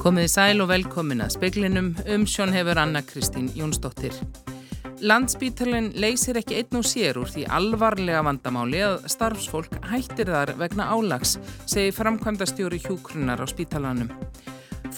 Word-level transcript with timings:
Komiði 0.00 0.30
sæl 0.32 0.62
og 0.64 0.70
velkomin 0.70 1.20
að 1.20 1.34
speklinum 1.34 1.90
um 2.08 2.22
sjón 2.24 2.54
hefur 2.56 2.78
Anna 2.80 3.02
Kristín 3.04 3.50
Jónsdóttir. 3.52 4.14
Landspítalinn 5.00 5.90
leysir 6.00 6.36
ekki 6.40 6.56
einn 6.56 6.80
og 6.80 6.88
sér 6.88 7.20
úr 7.20 7.28
því 7.28 7.44
alvarlega 7.52 8.24
vandamáli 8.24 8.80
að 8.84 9.06
starfsfólk 9.12 9.76
hættir 9.92 10.32
þar 10.32 10.54
vegna 10.60 10.88
álags, 10.92 11.36
segi 11.68 11.92
framkvæmda 11.96 12.48
stjóri 12.48 12.80
hjúkrunar 12.80 13.40
á 13.40 13.46
spítalanum. 13.48 14.08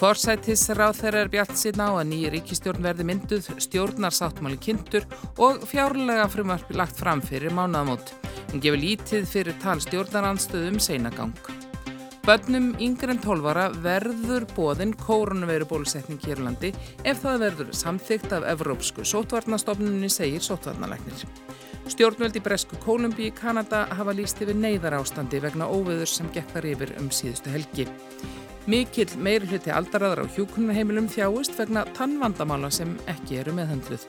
Forsættisráð 0.03 0.97
þeirra 0.99 1.21
er 1.23 1.29
bjart 1.31 1.53
síðan 1.55 1.83
á 1.87 1.91
að 1.95 2.09
nýja 2.11 2.31
ríkistjórn 2.33 2.83
verði 2.83 3.05
mynduð, 3.07 3.45
stjórnar 3.63 4.11
sáttmáli 4.17 4.57
kynntur 4.59 5.05
og 5.39 5.63
fjárlega 5.71 6.25
frumarpi 6.27 6.75
lagt 6.75 6.99
fram 6.99 7.23
fyrir 7.23 7.55
mánaðamót. 7.55 8.11
Hún 8.51 8.65
gefur 8.65 8.83
lítið 8.83 9.29
fyrir 9.31 9.55
tal 9.63 9.77
stjórnaranstöðum 9.85 10.83
seinagang. 10.83 11.39
Bönnum 12.27 12.73
yngre 12.83 13.15
en 13.15 13.23
12 13.23 13.47
ára 13.55 13.69
verður 13.85 14.49
bóðin 14.57 14.97
kórunveru 14.99 15.71
bólusetning 15.71 16.19
hér 16.27 16.43
á 16.43 16.51
landi 16.51 16.75
ef 17.07 17.23
það 17.23 17.47
verður 17.47 17.73
samþygt 17.85 18.35
af 18.35 18.51
Evrópsku 18.57 19.07
sótvarnastofnunni 19.07 20.11
segir 20.11 20.43
sótvarnalæknir. 20.43 21.29
Stjórnvöld 21.95 22.35
í 22.39 22.43
Bresku 22.43 22.75
Kólumbi 22.83 23.31
í 23.31 23.35
Kanada 23.39 23.87
hafa 23.95 24.19
líst 24.19 24.43
yfir 24.43 24.59
neyðar 24.59 24.99
ástandi 24.99 25.39
vegna 25.43 25.71
óveður 25.71 26.11
sem 26.11 26.31
gekkar 26.35 26.67
yfir 26.75 26.97
um 26.99 27.11
síðustu 27.15 27.55
helgi. 27.55 27.87
Mikill 28.71 29.11
meiri 29.19 29.49
hluti 29.51 29.73
aldaraðar 29.75 30.23
á 30.23 30.33
hjúkunarheimilum 30.37 31.09
þjáist 31.11 31.57
vegna 31.59 31.83
tannvandamála 31.97 32.71
sem 32.71 32.93
ekki 33.11 33.41
eru 33.41 33.55
meðhandluð. 33.57 34.05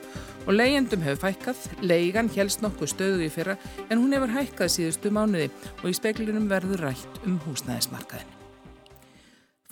Og 0.46 0.54
leyendum 0.54 1.02
hefur 1.02 1.24
fækkað, 1.24 1.64
leigan 1.82 2.30
helst 2.36 2.62
nokkuð 2.62 2.92
stöðu 2.92 3.26
í 3.26 3.32
fyrra 3.34 3.58
en 3.88 3.98
hún 3.98 4.14
hefur 4.14 4.36
hækkað 4.36 4.74
síðustu 4.76 5.10
mánuði 5.14 5.50
og 5.80 5.90
í 5.90 5.98
speklinum 5.98 6.46
verður 6.52 6.86
rætt 6.86 7.20
um 7.26 7.40
húsnæðismarkaðin. 7.48 8.33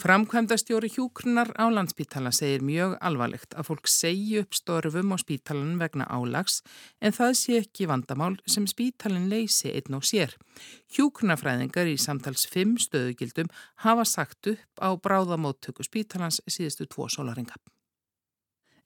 Framkvæmdastjóri 0.03 0.89
hjúkrunar 0.91 1.53
á 1.55 1.70
landspítala 1.70 2.33
segir 2.34 2.64
mjög 2.67 2.97
alvarlegt 3.06 3.53
að 3.55 3.69
fólk 3.69 3.86
segi 3.86 4.41
upp 4.41 4.56
störfum 4.58 5.12
á 5.14 5.17
spítalan 5.22 5.77
vegna 5.78 6.08
álags 6.11 6.56
en 6.98 7.14
það 7.14 7.34
sé 7.39 7.58
ekki 7.61 7.86
vandamál 7.86 8.34
sem 8.55 8.67
spítalin 8.67 9.28
leysi 9.30 9.70
einn 9.70 9.95
og 9.95 10.03
sér. 10.03 10.34
Hjúkrunarfræðingar 10.97 11.92
í 11.92 11.95
samtals 12.03 12.48
5 12.50 12.80
stöðugildum 12.89 13.53
hafa 13.86 14.08
sagt 14.14 14.50
upp 14.56 14.83
á 14.83 14.91
bráðamóttöku 14.98 15.86
spítalans 15.86 16.42
síðustu 16.50 16.89
tvo 16.91 17.06
sólaringa. 17.06 17.55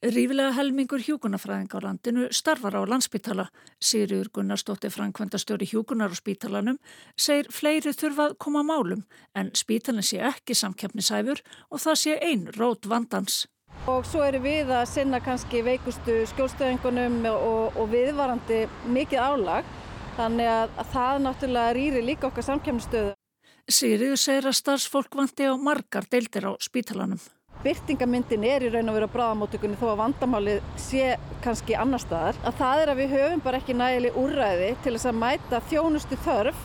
Rífilega 0.05 0.53
helmingur 0.53 1.01
hjúkunarfræðing 1.01 1.73
á 1.73 1.81
landinu 1.81 2.27
starfar 2.29 2.75
á 2.77 2.85
landspítala. 2.85 3.47
Sýriur 3.81 4.29
Gunnarsdóttir 4.29 4.93
Frankvendastjóri 4.93 5.65
hjúkunar 5.65 6.13
á 6.13 6.17
spítalanum 6.21 6.77
segir 7.17 7.49
fleiri 7.49 7.95
þurfað 7.97 8.35
koma 8.37 8.61
málum 8.61 9.07
en 9.33 9.49
spítalinn 9.57 10.05
sé 10.05 10.21
ekki 10.21 10.53
samkeppnisæfur 10.53 11.41
og 11.73 11.81
það 11.81 11.97
sé 12.03 12.17
einn 12.21 12.45
rót 12.59 12.85
vandans. 12.85 13.47
Og 13.89 14.05
svo 14.05 14.21
eru 14.27 14.43
við 14.45 14.69
að 14.69 14.85
sinna 14.91 15.21
kannski 15.25 15.63
veikustu 15.65 16.27
skjólstöðingunum 16.29 17.17
og, 17.33 17.79
og 17.81 17.89
viðvarandi 17.89 18.67
mikið 18.93 19.23
álag 19.25 19.71
þannig 20.19 20.51
að, 20.51 20.75
að 20.77 20.91
það 20.93 21.23
náttúrulega 21.25 21.73
rýri 21.79 22.05
líka 22.05 22.29
okkar 22.29 22.45
samkeppnisstöðu. 22.51 23.17
Sýriur 23.65 24.21
segir 24.21 24.51
að 24.53 24.61
starfsfólk 24.61 25.17
vandi 25.17 25.49
á 25.49 25.57
margar 25.57 26.05
deildir 26.13 26.53
á 26.53 26.53
spítalanum 26.61 27.25
byrtingamyndin 27.67 28.47
er 28.47 28.65
í 28.65 28.71
raun 28.71 28.93
og 28.93 28.97
veru 28.97 29.11
á 29.11 29.15
bráðamótökunni 29.17 29.79
þó 29.81 29.87
að 29.93 30.01
vandamálið 30.05 30.73
sé 30.79 31.17
kannski 31.45 31.77
annar 31.79 32.03
staðar 32.03 32.39
að 32.47 32.59
það 32.61 32.83
er 32.83 32.93
að 32.93 33.01
við 33.03 33.15
höfum 33.17 33.43
bara 33.45 33.61
ekki 33.61 33.77
nægileg 33.77 34.19
úrræði 34.23 34.73
til 34.85 34.95
þess 34.95 35.11
að 35.11 35.23
mæta 35.23 35.63
þjónustu 35.71 36.19
þörf 36.27 36.61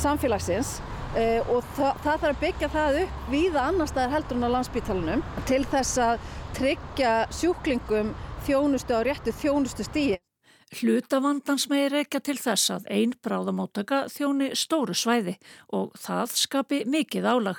samfélagsins 0.00 0.72
uh, 1.14 1.52
og 1.54 1.68
það, 1.76 2.00
það 2.04 2.08
þarf 2.08 2.28
að 2.30 2.40
byggja 2.44 2.70
það 2.74 2.98
upp 3.04 3.30
víða 3.34 3.66
annar 3.68 3.90
staðar 3.90 4.16
heldur 4.16 4.40
en 4.40 4.48
á 4.50 4.54
landsbítalunum 4.56 5.24
til 5.50 5.62
þess 5.70 6.02
að 6.06 6.26
tryggja 6.58 7.14
sjúklingum 7.34 8.12
þjónustu 8.46 8.96
á 8.96 9.00
réttu 9.06 9.34
þjónustu 9.36 9.86
stíi. 9.86 10.18
Hlutavandans 10.70 11.66
meir 11.70 11.94
ekki 11.98 12.20
til 12.22 12.36
þess 12.38 12.70
að 12.76 12.86
einn 12.94 13.14
bráðamótöka 13.24 14.04
þjóni 14.12 14.52
stóru 14.58 14.94
svæði 14.94 15.34
og 15.74 15.96
það 15.98 16.36
skapi 16.38 16.84
mikið 16.86 17.26
álag. 17.26 17.58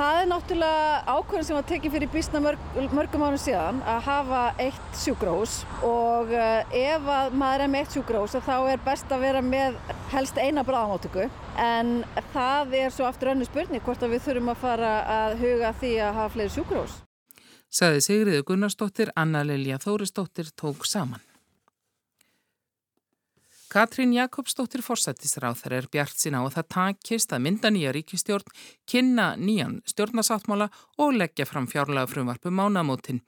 Það 0.00 0.18
er 0.20 0.28
náttúrulega 0.30 0.92
ákveðin 1.12 1.44
sem 1.44 1.56
var 1.58 1.64
tekið 1.68 1.92
fyrir 1.92 2.10
bísna 2.12 2.40
mörg, 2.40 2.60
mörgum 2.96 3.24
ánum 3.26 3.40
síðan 3.42 3.82
að 3.84 3.98
hafa 4.06 4.42
eitt 4.62 4.96
sjúgrós 4.96 5.58
og 5.84 6.32
eh, 6.32 6.76
ef 6.94 7.04
maður 7.36 7.64
er 7.66 7.72
með 7.72 7.82
eitt 7.82 7.96
sjúgrós 7.98 8.36
þá 8.46 8.54
er 8.72 8.80
best 8.86 9.12
að 9.12 9.26
vera 9.26 9.42
með 9.44 9.76
helst 10.14 10.40
eina 10.40 10.64
bráðamáttöku 10.64 11.26
en 11.60 11.92
það 12.32 12.76
er 12.80 12.94
svo 12.96 13.10
aftur 13.10 13.34
önnu 13.34 13.48
spurning 13.48 13.84
hvort 13.84 14.06
að 14.06 14.14
við 14.14 14.24
þurfum 14.28 14.52
að 14.54 14.62
fara 14.64 14.92
að 15.16 15.38
huga 15.42 15.72
því 15.82 15.94
að 16.06 16.20
hafa 16.22 16.34
fleiri 16.36 16.54
sjúgrós. 16.56 17.00
Saði 17.70 18.06
Sigriður 18.06 18.46
Gunnarsdóttir, 18.48 19.12
Anna 19.20 19.44
Lilja 19.44 19.76
Þórisdóttir 19.84 20.48
tók 20.56 20.88
saman. 20.88 21.20
Katrín 23.70 24.10
Jakobsdóttir 24.16 24.82
forsættisráð 24.82 25.60
þar 25.60 25.74
er 25.76 25.86
bjart 25.94 26.18
sína 26.18 26.40
og 26.42 26.50
það 26.56 26.66
takist 26.74 27.30
að 27.30 27.44
mynda 27.44 27.70
nýja 27.70 27.92
ríkistjórn, 27.94 28.50
kynna 28.90 29.36
nýjan 29.38 29.76
stjórnasáttmála 29.86 30.66
og 30.98 31.14
leggja 31.14 31.46
fram 31.46 31.68
fjárlega 31.70 32.10
frumvarpu 32.10 32.50
mánamótin. 32.50 33.20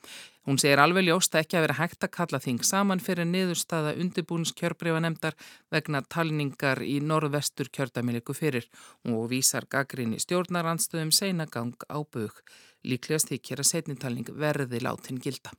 Hún 0.42 0.58
segir 0.58 0.82
alveg 0.82 1.06
ljósta 1.06 1.38
ekki 1.38 1.60
að 1.60 1.69
vera 1.69 1.78
hægt 1.78 2.02
að 2.02 2.14
kalla 2.16 2.42
þing 2.42 2.66
saman 2.66 2.98
fyrir 2.98 3.31
niðurstaða 3.31 3.94
undirbúins 4.02 4.50
kjörbrífanemdar 4.58 5.38
vegna 5.70 6.02
talningar 6.10 6.82
í 6.82 6.98
norðvestur 6.98 7.70
kjördamiliku 7.70 8.34
fyrir 8.34 8.66
og 9.06 9.28
vísar 9.31 9.70
gaggrinni 9.70 10.19
stjórnaranstöðum 10.19 11.14
seinagang 11.14 11.76
á 11.86 12.02
bug. 12.02 12.42
Líklegast 12.82 13.31
þykir 13.31 13.62
að 13.62 13.70
setnintalning 13.76 14.34
verði 14.34 14.82
látin 14.82 15.22
gilda. 15.22 15.54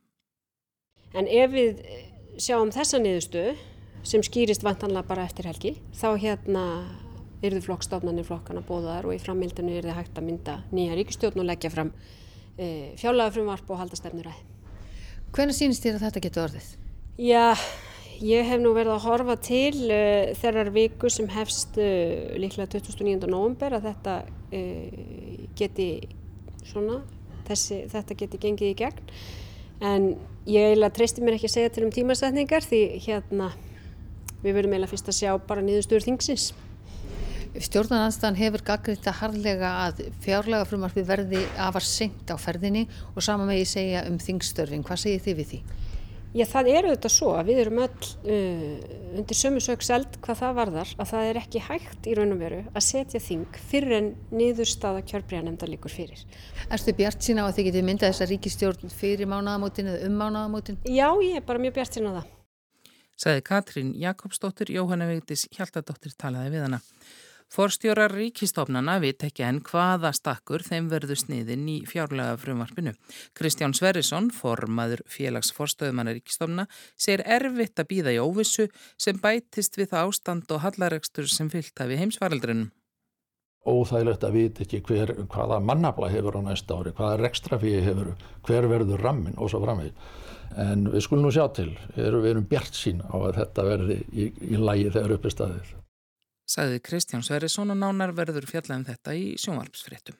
En 1.16 1.24
ef 1.24 1.56
við 1.56 1.80
sjáum 2.36 2.74
þessa 2.76 3.00
niðurstöðu 3.00 3.56
sem 4.04 4.24
skýrist 4.26 4.64
vantanlega 4.66 5.08
bara 5.08 5.26
eftir 5.28 5.48
helgi 5.48 5.78
þá 5.96 6.10
hérna 6.20 6.66
þið 7.44 7.64
flokkstofnarnir 7.66 8.28
flokkana 8.28 8.64
bóðar 8.64 9.08
og 9.08 9.16
í 9.16 9.22
frammildinu 9.22 9.76
er 9.76 9.88
þið 9.88 9.98
hægt 9.98 10.20
að 10.20 10.28
mynda 10.30 10.58
nýja 10.72 10.96
ríkistjórn 11.00 11.42
og 11.44 11.48
leggja 11.50 11.72
fram 11.74 11.92
e, 12.56 12.94
fjárlega 13.00 13.34
frumvarp 13.36 13.72
og 13.74 13.82
halda 13.82 14.00
stefnur 14.00 14.30
að. 14.32 14.38
Hvernig 15.34 15.58
sínist 15.58 15.84
þér 15.84 15.98
að 15.98 16.06
þetta 16.06 16.24
getur 16.24 16.44
orðið? 16.46 16.70
Já, 17.20 17.58
ég 18.24 18.48
hef 18.48 18.62
nú 18.62 18.72
verið 18.78 18.96
að 18.96 19.06
horfa 19.08 19.36
til 19.44 19.74
uh, 19.90 20.32
þeirrar 20.40 20.72
viku 20.76 21.12
sem 21.12 21.28
hefst 21.34 21.80
uh, 21.82 22.36
líklega 22.40 22.70
2009. 22.78 23.28
november 23.28 23.76
að 23.76 23.90
þetta 23.90 24.16
uh, 24.24 25.48
geti 25.58 25.90
svona, 26.70 27.02
þessi, 27.50 27.84
þetta 27.92 28.20
geti 28.24 28.42
gengið 28.46 28.72
í 28.72 28.78
gegn 28.86 29.16
en 29.84 30.08
ég 30.48 30.70
eiginlega 30.70 30.96
treysti 30.96 31.24
mér 31.26 31.36
ekki 31.36 31.50
að 31.50 31.56
segja 31.58 31.74
til 31.76 31.88
um 31.88 31.94
tímasetningar 31.94 32.64
því 32.64 32.84
hérna 33.04 33.52
við 34.44 34.60
verðum 34.60 34.76
eiginlega 34.76 34.92
fyrst 34.92 35.10
að 35.10 35.20
sjá 35.22 35.32
bara 35.48 35.66
niðurstöður 35.66 36.08
þingsins. 36.10 36.52
Stjórnarnanstan 37.54 38.38
hefur 38.40 38.64
gaggriðt 38.66 39.08
að 39.12 39.20
harðlega 39.20 39.72
að 39.84 40.00
fjárlega 40.24 40.66
frumarfi 40.66 41.04
verði 41.06 41.44
afar 41.62 41.86
senkt 41.86 42.34
á 42.34 42.38
ferðinni 42.42 42.88
og 43.14 43.22
sama 43.22 43.46
með 43.46 43.62
ég 43.62 43.70
segja 43.70 44.06
um 44.10 44.18
þingstörfin. 44.22 44.86
Hvað 44.88 45.04
segir 45.04 45.22
þið 45.28 45.42
við 45.42 45.52
því? 45.52 45.60
Já, 46.34 46.48
það 46.50 46.70
eru 46.72 46.92
þetta 46.96 47.10
svo 47.14 47.28
að 47.38 47.50
við 47.52 47.60
erum 47.62 47.82
öll 47.84 48.08
uh, 48.34 48.86
undir 49.20 49.38
sömu 49.38 49.62
sögseld 49.62 50.18
hvað 50.26 50.40
það 50.40 50.56
varðar 50.58 50.94
að 50.98 51.12
það 51.12 51.30
er 51.30 51.40
ekki 51.44 51.62
hægt 51.68 52.10
í 52.10 52.16
raun 52.18 52.34
og 52.34 52.42
veru 52.42 52.62
að 52.74 52.86
setja 52.88 53.22
þing 53.22 53.60
fyrir 53.70 53.98
en 54.00 54.12
niðurstaða 54.34 55.06
kjörbríðanemndar 55.12 55.70
líkur 55.70 55.94
fyrir. 55.94 56.26
Erstu 56.74 56.98
bjart 56.98 57.22
sína 57.22 57.46
á 57.46 57.54
að 57.54 57.60
þið 57.60 57.70
getið 57.70 57.92
myndað 57.92 58.16
þessa 58.16 58.30
ríkistjórn 58.34 58.98
fyrir 58.98 59.30
mánaðamótin 59.30 59.94
eða 59.94 60.08
um 60.10 60.24
mánaðamótin? 60.24 60.82
Já, 60.90 61.12
ég 61.22 61.38
er 61.38 61.46
bara 61.46 61.62
mjög 61.62 61.78
bjart 61.78 62.00
sína 62.00 62.18
á 62.18 62.18
það 62.18 62.40
sagði 63.20 63.46
Katrín 63.50 63.94
Jakobsdóttir, 64.00 64.72
Jóhanna 64.74 65.10
Vigdis 65.10 65.48
Hjaltadóttir 65.54 66.16
talaði 66.18 66.56
við 66.56 66.68
hana. 66.68 66.82
Forstjórar 67.54 68.10
ríkistofnana 68.10 68.96
veit 68.98 69.22
ekki 69.28 69.44
enn 69.46 69.60
hvaða 69.62 70.10
stakkur 70.18 70.64
þeim 70.66 70.88
verður 70.90 71.20
sniðin 71.22 71.68
í 71.70 71.76
fjárlega 71.86 72.34
frumvarpinu. 72.42 72.96
Kristján 73.38 73.76
Sverrisson, 73.78 74.32
formaður 74.34 75.04
félagsforstöðumanna 75.14 76.16
ríkistofna, 76.18 76.66
segir 76.98 77.22
erfitt 77.30 77.78
að 77.78 77.92
býða 77.92 78.16
í 78.16 78.22
óvissu 78.24 78.72
sem 78.98 79.22
bætist 79.22 79.78
við 79.78 79.94
það 79.94 80.10
ástand 80.10 80.56
og 80.56 80.66
hallaregstur 80.66 81.30
sem 81.30 81.54
fyllt 81.54 81.78
hafi 81.78 82.00
heimsvaraldrinum. 82.02 82.72
Óþægilegt 83.64 84.26
að 84.28 84.36
vita 84.36 84.66
ekki 84.66 84.82
hver, 84.84 85.14
hvaða 85.32 85.62
mannabla 85.64 86.10
hefur 86.12 86.36
á 86.36 86.42
næsta 86.44 86.76
ári, 86.76 86.92
hvaða 86.98 87.22
rekstrafíi 87.22 87.80
hefur, 87.86 88.12
hver 88.44 88.68
verður 88.68 89.04
rammin 89.06 89.38
og 89.40 89.54
svo 89.54 89.62
framvegð 89.64 89.96
en 90.60 90.88
við 90.94 91.06
skulum 91.06 91.26
nú 91.26 91.32
sjá 91.34 91.46
til, 91.56 91.72
við 91.96 92.28
erum, 92.30 92.46
bjart 92.50 92.78
sín 92.78 93.02
á 93.06 93.16
að 93.18 93.40
þetta 93.40 93.66
verði 93.68 93.98
í, 94.12 94.28
í 94.54 94.60
lægi 94.60 94.92
þegar 94.94 95.16
uppi 95.18 95.32
staðið. 95.34 95.72
Saði 96.54 96.82
Kristján 96.84 97.24
Sverrisson 97.26 97.74
og 97.74 97.80
nánar 97.80 98.14
verður 98.16 98.46
fjallaðum 98.50 98.86
þetta 98.90 99.16
í 99.18 99.34
sjónvarpsfréttum. 99.42 100.18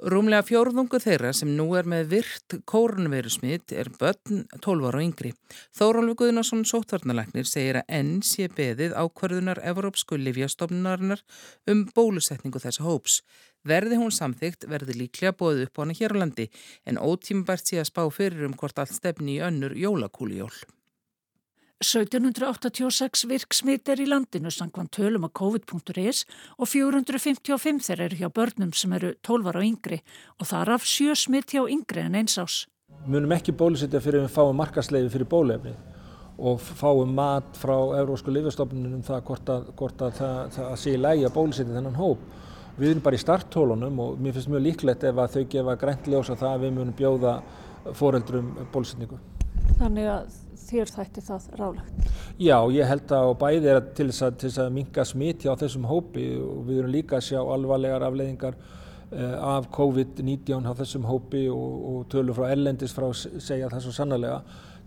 Rúmlega 0.00 0.40
fjórðungu 0.48 0.96
þeirra 1.04 1.34
sem 1.36 1.50
nú 1.52 1.66
er 1.76 1.84
með 1.84 2.06
virt 2.14 2.54
kórnverusmitt 2.64 3.74
er 3.76 3.90
börn 4.00 4.46
12 4.64 4.88
ára 4.88 5.02
og 5.02 5.04
yngri. 5.04 5.34
Þórólfi 5.76 6.16
Guðnarsson 6.22 6.64
sótvarnalagnir 6.64 7.44
segir 7.46 7.82
að 7.82 7.92
enn 8.00 8.14
sé 8.24 8.48
beðið 8.48 8.96
ákvarðunar 8.96 9.60
Evrópsku 9.60 10.16
livjastofnunarinnar 10.16 11.20
um 11.68 11.84
bólusetningu 11.92 12.62
þessa 12.64 12.88
hóps. 12.88 13.20
Verði 13.68 14.00
hún 14.00 14.14
samþygt 14.16 14.64
verði 14.72 14.96
líklega 14.96 15.36
bóðið 15.36 15.68
upp 15.68 15.76
á 15.76 15.82
hana 15.84 15.98
hér 16.00 16.16
á 16.16 16.20
landi 16.24 16.48
en 16.88 16.98
ótímbært 16.98 17.68
sé 17.68 17.82
að 17.82 17.90
spá 17.92 18.06
fyrir 18.08 18.48
um 18.48 18.56
hvort 18.56 18.80
allt 18.80 18.96
stefni 18.96 19.36
í 19.36 19.42
önnur 19.44 19.76
jólakúlijól. 19.76 20.54
1786 21.82 23.24
virksmit 23.26 23.88
er 23.90 24.00
í 24.02 24.06
landinu 24.06 24.50
sangvann 24.54 24.90
tölum 24.94 25.26
á 25.26 25.30
COVID.is 25.34 26.22
og 26.54 26.68
455 26.70 27.88
þeir 27.88 28.02
eru 28.06 28.18
hjá 28.20 28.28
börnum 28.30 28.70
sem 28.76 28.92
eru 28.94 29.12
12 29.26 29.50
ára 29.50 29.62
og 29.62 29.66
yngri 29.66 29.98
og 30.38 30.46
þar 30.46 30.76
af 30.76 30.86
7 30.86 31.16
smitt 31.24 31.56
hjá 31.56 31.64
yngri 31.66 32.04
en 32.06 32.20
eins 32.20 32.38
ás. 32.38 32.66
Munum 33.06 33.34
ekki 33.34 33.54
bólusetja 33.56 34.00
fyrir 34.04 34.22
við 34.22 34.36
fáum 34.36 34.54
markasleifi 34.62 35.10
fyrir 35.16 35.28
bólefni 35.32 35.74
og 36.38 36.62
fáum 36.62 37.10
mat 37.18 37.58
frá 37.58 37.74
Eurósku 37.98 38.30
lifjastofnunum 38.30 39.00
um 39.00 39.04
það 39.06 39.26
hvort 39.26 39.52
að, 39.56 39.68
hvort 39.76 40.06
að 40.06 40.16
það, 40.20 40.38
það 40.56 40.72
sé 40.84 40.94
í 40.94 41.02
lægi 41.02 41.26
að 41.26 41.36
bólusetja 41.36 41.76
þennan 41.76 41.98
hóp. 41.98 42.24
Við 42.78 42.94
erum 42.94 43.04
bara 43.04 43.18
í 43.18 43.24
starttólunum 43.26 43.98
og 44.06 44.22
mér 44.22 44.38
finnst 44.38 44.54
mjög 44.54 44.66
líklegt 44.70 45.04
ef 45.10 45.18
að 45.18 45.36
þau 45.36 45.44
gefa 45.56 45.78
grænt 45.82 46.08
ljósa 46.08 46.38
það 46.38 46.54
að 46.54 46.64
við 46.64 46.74
munum 46.78 46.96
bjóða 47.02 47.36
foreldrum 47.98 48.54
bólusetningu. 48.72 49.18
Þannig 49.82 50.06
að 50.06 50.34
þér 50.62 50.90
þætti 50.94 51.22
það 51.26 51.46
rálegt? 51.58 52.10
Já, 52.38 52.56
ég 52.70 52.86
held 52.86 53.14
að 53.16 53.30
bæði 53.40 53.70
er 53.72 53.80
til 53.96 54.08
þess 54.12 54.24
að, 54.28 54.44
að 54.62 54.76
minga 54.76 55.04
smiti 55.08 55.50
á 55.50 55.54
þessum 55.58 55.88
hópi 55.90 56.26
og 56.38 56.60
við 56.68 56.82
erum 56.82 56.94
líka 56.94 57.18
að 57.18 57.26
sjá 57.28 57.40
alvarlegar 57.40 58.06
afleiðingar 58.06 58.58
uh, 58.58 59.36
af 59.56 59.68
COVID-19 59.74 60.70
á 60.70 60.72
þessum 60.78 61.08
hópi 61.10 61.46
og, 61.50 61.72
og 61.92 62.04
tölur 62.12 62.38
frá 62.38 62.52
ellendis 62.54 62.94
frá 62.94 63.08
segja 63.16 63.70
það 63.72 63.88
svo 63.88 63.96
sannlega 63.98 64.42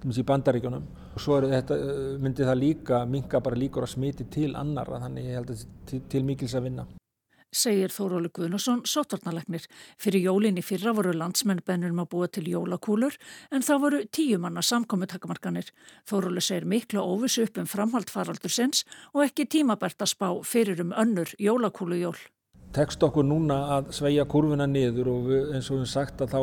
í 0.06 0.24
bandaríkjónum 0.27 0.83
og 1.12 1.21
svo 1.21 1.42
þetta, 1.44 1.75
uh, 1.75 2.12
myndi 2.21 2.47
það 2.47 2.62
líka 2.62 3.06
minga 3.09 3.44
bara 3.44 3.59
líkur 3.59 3.88
að 3.88 3.97
smiti 3.97 4.30
til 4.31 4.53
annara 4.56 5.03
þannig 5.03 5.27
ég 5.27 5.42
held 5.42 5.56
að 5.56 5.65
til, 5.89 6.06
til 6.12 6.24
mikils 6.27 6.56
að 6.56 6.69
vinna 6.69 6.88
segir 7.56 7.94
Þóróli 7.94 8.30
Guðnarsson 8.33 8.83
sótarnalegnir. 8.88 9.65
Fyrir 10.01 10.27
jólinn 10.27 10.59
í 10.59 10.63
fyrra 10.65 10.94
voru 10.95 11.13
landsmennbennum 11.15 12.03
að 12.03 12.09
búa 12.12 12.30
til 12.30 12.45
jólakúlur 12.51 13.18
en 13.51 13.65
það 13.65 13.81
voru 13.86 14.03
tíu 14.12 14.39
manna 14.42 14.63
samkomi 14.65 15.07
takamarkanir. 15.12 15.71
Þóróli 16.09 16.44
segir 16.44 16.68
mikla 16.69 17.03
óvissu 17.06 17.45
upp 17.47 17.59
um 17.62 17.69
framhald 17.69 18.12
faraldur 18.13 18.51
sinns 18.51 18.86
og 19.13 19.25
ekki 19.27 19.47
tímabært 19.57 20.01
að 20.01 20.13
spá 20.15 20.30
fyrir 20.44 20.81
um 20.83 20.95
önnur 20.95 21.36
jólakúlujól. 21.39 22.18
Tekst 22.75 23.03
okkur 23.07 23.24
núna 23.24 23.56
að 23.77 23.94
sveia 23.95 24.25
kurvuna 24.27 24.65
niður 24.68 25.07
og 25.13 25.30
eins 25.56 25.69
og 25.71 25.80
við 25.80 25.92
sagt 25.94 26.19
að 26.25 26.33
þá 26.33 26.39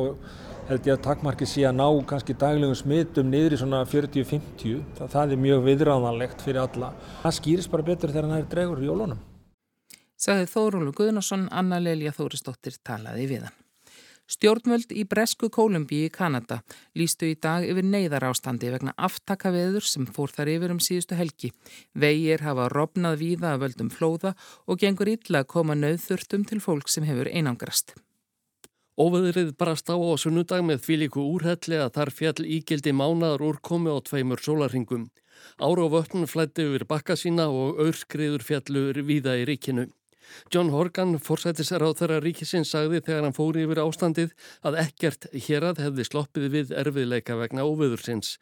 held 0.70 0.87
ég 0.88 0.94
að 0.94 1.02
takmarki 1.04 1.49
sé 1.49 1.66
að 1.69 1.76
ná 1.76 1.88
kannski 2.08 2.37
daglegum 2.40 2.78
smitum 2.78 3.28
niður 3.28 3.58
í 3.58 3.58
svona 3.60 3.82
40-50. 3.84 4.81
Það, 4.96 5.10
það 5.12 5.34
er 5.34 5.43
mjög 5.44 5.66
viðráðanlegt 5.66 6.46
fyrir 6.46 6.62
alla. 6.62 6.94
Það 7.26 7.37
skýris 7.40 7.69
bara 7.75 7.87
betur 7.90 8.14
þegar 8.14 8.31
hann 8.31 8.40
er 8.40 8.49
dregur 8.54 8.81
í 8.81 8.88
jólunum 8.88 9.20
sagði 10.23 10.47
Þórúlu 10.53 10.95
Guðnarsson, 10.95 11.49
Anna 11.51 11.81
Lelja 11.83 12.15
Þóristóttir 12.15 12.79
talaði 12.87 13.27
við 13.31 13.47
hann. 13.49 13.59
Stjórnvöld 14.31 14.93
í 14.95 15.03
Bresku 15.05 15.51
Kólumbíi 15.53 16.07
í 16.07 16.13
Kanada 16.13 16.61
lístu 16.97 17.27
í 17.33 17.35
dag 17.43 17.67
yfir 17.67 17.85
neyðar 17.85 18.29
ástandi 18.31 18.71
vegna 18.73 18.95
aftakaveður 18.97 19.85
sem 19.85 20.07
fór 20.07 20.31
þar 20.33 20.53
yfir 20.55 20.73
um 20.73 20.81
síðustu 20.81 21.19
helgi. 21.19 21.51
Vegir 21.93 22.45
hafa 22.47 22.69
robnað 22.73 23.19
víða 23.21 23.51
að 23.53 23.67
völdum 23.67 23.91
flóða 23.93 24.33
og 24.65 24.81
gengur 24.81 25.11
illa 25.13 25.43
að 25.43 25.51
koma 25.53 25.77
nöðþurftum 25.77 26.47
til 26.49 26.63
fólk 26.65 26.89
sem 26.89 27.05
hefur 27.09 27.29
einangrast. 27.29 27.97
Óveðrið 28.97 29.55
brast 29.59 29.91
á 29.91 29.97
á 29.97 30.15
sunnudag 30.21 30.63
með 30.65 30.85
því 30.87 30.97
líku 31.03 31.25
úrhelli 31.25 31.81
að 31.81 31.95
þar 31.97 32.13
fjall 32.13 32.47
ígildi 32.47 32.93
mánaðar 32.95 33.43
úrkomi 33.51 33.91
á 33.91 33.99
tveimur 34.07 34.41
sólarringum. 34.41 35.09
Ára 35.59 35.89
og 35.89 35.97
vötn 35.97 36.29
flætti 36.31 36.69
yfir 36.69 36.87
bakka 36.89 37.17
sína 37.19 37.49
og 37.51 37.81
aurskriður 37.83 38.45
fjallur 38.47 39.03
víða 39.03 39.35
í 39.41 39.49
ríkinu. 39.49 39.89
John 40.53 40.71
Horgan, 40.73 41.17
forsættisráð 41.23 41.97
þeirra 42.01 42.21
ríkisins, 42.25 42.73
sagði 42.73 43.01
þegar 43.07 43.27
hann 43.27 43.37
fóri 43.37 43.65
yfir 43.67 43.83
ástandið 43.83 44.35
að 44.67 44.79
ekkert 44.85 45.29
hér 45.47 45.69
að 45.71 45.83
hefði 45.87 46.07
sloppið 46.09 46.49
við 46.57 46.73
erfiðleika 46.83 47.37
vegna 47.41 47.67
óviðursins. 47.67 48.37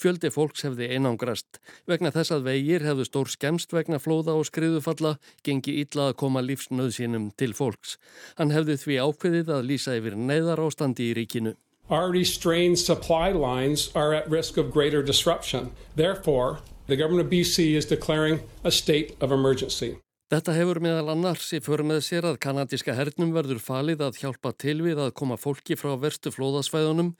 Fjöldi 0.00 0.30
fólks 0.34 0.64
hefði 0.66 0.90
einangrast. 0.94 1.60
Vegna 1.90 2.12
þess 2.14 2.34
að 2.36 2.48
vegir 2.50 2.86
hefðu 2.86 3.08
stór 3.08 3.32
skemst 3.32 3.74
vegna 3.74 4.00
flóða 4.02 4.38
og 4.38 4.48
skriðufalla, 4.50 5.16
gengi 5.44 5.80
illa 5.82 6.10
að 6.10 6.18
koma 6.24 6.44
lífsnöðsínum 6.44 7.30
til 7.38 7.52
fólks. 7.56 7.98
Hann 8.38 8.54
hefði 8.54 8.78
því 8.80 9.02
ákveðið 9.08 9.54
að 9.58 9.68
lýsa 9.70 9.98
yfir 10.00 10.18
neyðar 10.18 10.64
ástandi 10.64 11.10
í 11.10 11.14
ríkinu. 11.18 11.54
Already 11.90 12.24
strained 12.24 12.78
supply 12.78 13.30
lines 13.32 13.90
are 13.94 14.14
at 14.14 14.30
risk 14.30 14.56
of 14.56 14.72
greater 14.72 15.02
disruption. 15.02 15.72
Therefore, 15.96 16.60
the 16.86 16.96
government 16.96 17.26
of 17.26 17.30
BC 17.30 17.74
is 17.74 17.84
declaring 17.84 18.40
a 18.64 18.70
state 18.70 19.16
of 19.20 19.30
emergency. 19.30 19.98
Þetta 20.32 20.54
hefur 20.56 20.78
meðal 20.80 21.10
annars 21.12 21.50
í 21.52 21.58
för 21.60 21.82
með 21.84 21.98
sér 22.06 22.24
að 22.24 22.38
kanadíska 22.40 22.94
hernum 22.96 23.34
verður 23.34 23.58
falið 23.60 24.06
að 24.06 24.20
hjálpa 24.22 24.54
til 24.56 24.78
við 24.80 25.02
að 25.04 25.10
koma 25.20 25.36
fólki 25.36 25.76
frá 25.76 25.90
verstu 26.00 26.32
flóðasvæðunum, 26.32 27.10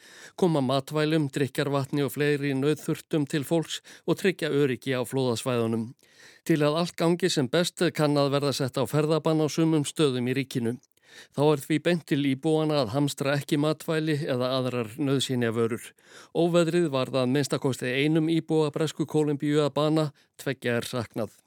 koma 0.41 0.62
matvælum, 0.65 1.27
drikjarvatni 1.35 2.06
og 2.06 2.15
fleiri 2.15 2.55
nöðþurftum 2.56 3.29
til 3.29 3.43
fólks 3.45 3.83
og 4.09 4.17
tryggja 4.23 4.49
öryggi 4.49 4.97
á 4.97 5.05
flóðasvæðunum. 5.05 5.91
Til 6.49 6.59
að 6.65 6.81
allt 6.81 6.97
gangi 6.97 7.29
sem 7.29 7.53
best 7.53 7.85
kann 7.93 8.17
að 8.17 8.33
verða 8.39 8.56
sett 8.56 8.81
á 8.81 8.89
ferðabann 8.89 9.45
á 9.45 9.53
sumum 9.53 9.85
stöðum 9.85 10.33
í 10.33 10.39
ríkinu. 10.41 10.79
Þá 11.37 11.45
er 11.45 11.61
því 11.69 11.81
bent 11.85 12.09
til 12.09 12.23
íbúana 12.33 12.81
að 12.81 12.97
hamstra 12.97 13.37
ekki 13.37 13.61
matvæli 13.61 14.17
eða 14.25 14.49
aðrar 14.56 14.97
nöðsynja 14.97 15.53
vörur. 15.53 15.93
Óveðrið 16.33 16.89
var 16.97 17.12
það 17.12 17.33
minnstakosti 17.37 17.95
einum 18.01 18.33
íbúa 18.33 18.73
bresku 18.73 19.05
Kolumbíu 19.05 19.61
að 19.69 19.75
bana, 19.77 20.11
tveggja 20.41 20.81
er 20.81 20.89
saknað. 20.89 21.44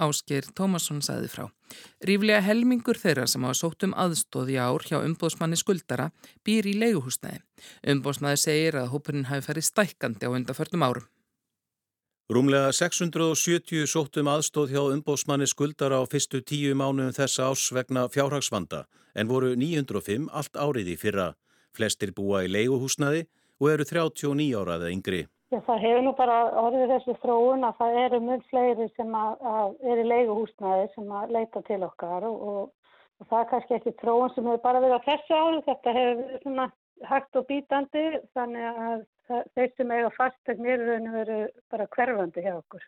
Ásker 0.00 0.48
Tómasson 0.56 1.02
sagði 1.04 1.28
frá. 1.32 1.44
Ríflega 2.08 2.40
helmingur 2.44 2.98
þeirra 2.98 3.26
sem 3.30 3.44
hafa 3.46 3.58
sótt 3.58 3.86
um 3.86 3.94
aðstóð 3.94 4.54
í 4.54 4.58
ár 4.58 4.84
hjá 4.86 4.98
umbóðsmanni 4.98 5.58
skuldara 5.60 6.10
býr 6.46 6.68
í 6.70 6.74
leiguhúsnæði. 6.80 7.42
Umbóðsmaði 7.94 8.42
segir 8.44 8.78
að 8.80 8.92
hópurinn 8.94 9.28
hafi 9.30 9.46
ferið 9.48 9.68
stækkandi 9.68 10.26
á 10.26 10.34
undarförnum 10.34 10.86
árum. 10.88 11.08
Rúmlega 12.30 12.70
670 12.70 13.88
sóttum 13.90 14.28
aðstóð 14.30 14.76
hjá 14.76 14.82
umbóðsmanni 14.94 15.48
skuldara 15.50 15.98
á 15.98 16.06
fyrstu 16.06 16.38
tíu 16.46 16.76
mánuðum 16.78 17.16
þessa 17.16 17.48
ás 17.50 17.64
vegna 17.74 18.04
fjárhagsvanda 18.06 18.84
en 19.18 19.26
voru 19.26 19.56
905 19.58 20.28
allt 20.30 20.54
árið 20.54 20.92
í 20.94 20.96
fyrra. 21.00 21.32
Flestir 21.74 22.14
búa 22.14 22.44
í 22.46 22.52
leiguhúsnaði 22.54 23.26
og 23.58 23.72
eru 23.72 23.86
39 23.88 24.54
áraða 24.62 24.92
yngri. 24.94 25.24
Já, 25.50 25.58
það 25.66 25.80
hefur 25.82 26.04
nú 26.06 26.10
bara 26.14 26.34
orðið 26.62 26.92
þessi 26.94 27.14
þróun 27.24 27.66
að 27.66 27.78
það 27.80 27.96
eru 28.04 28.18
mjög 28.22 28.42
fleiri 28.52 28.84
sem 28.94 29.16
að, 29.18 29.40
að 29.52 29.88
eru 29.92 30.04
leiguhúsnaði 30.06 30.84
sem 30.92 31.08
að 31.20 31.32
leita 31.36 31.62
til 31.66 31.80
okkar 31.82 32.26
og, 32.28 32.44
og, 32.50 32.92
og 33.18 33.30
það 33.32 33.40
er 33.40 33.48
kannski 33.52 33.76
ekki 33.80 33.94
þróun 34.02 34.30
sem 34.36 34.46
hefur 34.46 34.62
bara 34.68 34.84
verið 34.84 35.02
á 35.02 35.08
þessu 35.08 35.40
ári. 35.40 35.64
Þetta 35.66 35.96
hefur 35.96 36.22
verið 36.22 36.44
svona 36.44 36.68
hægt 37.10 37.40
og 37.40 37.48
bítandi 37.50 38.06
þannig 38.38 38.80
að 38.86 39.04
þeir 39.56 39.74
sem 39.74 39.92
eiga 39.96 40.14
fastegnir 40.14 40.86
eru 40.86 41.12
verið 41.18 41.44
bara 41.72 41.90
hverfandi 41.96 42.46
hjá 42.46 42.54
okkur. 42.54 42.86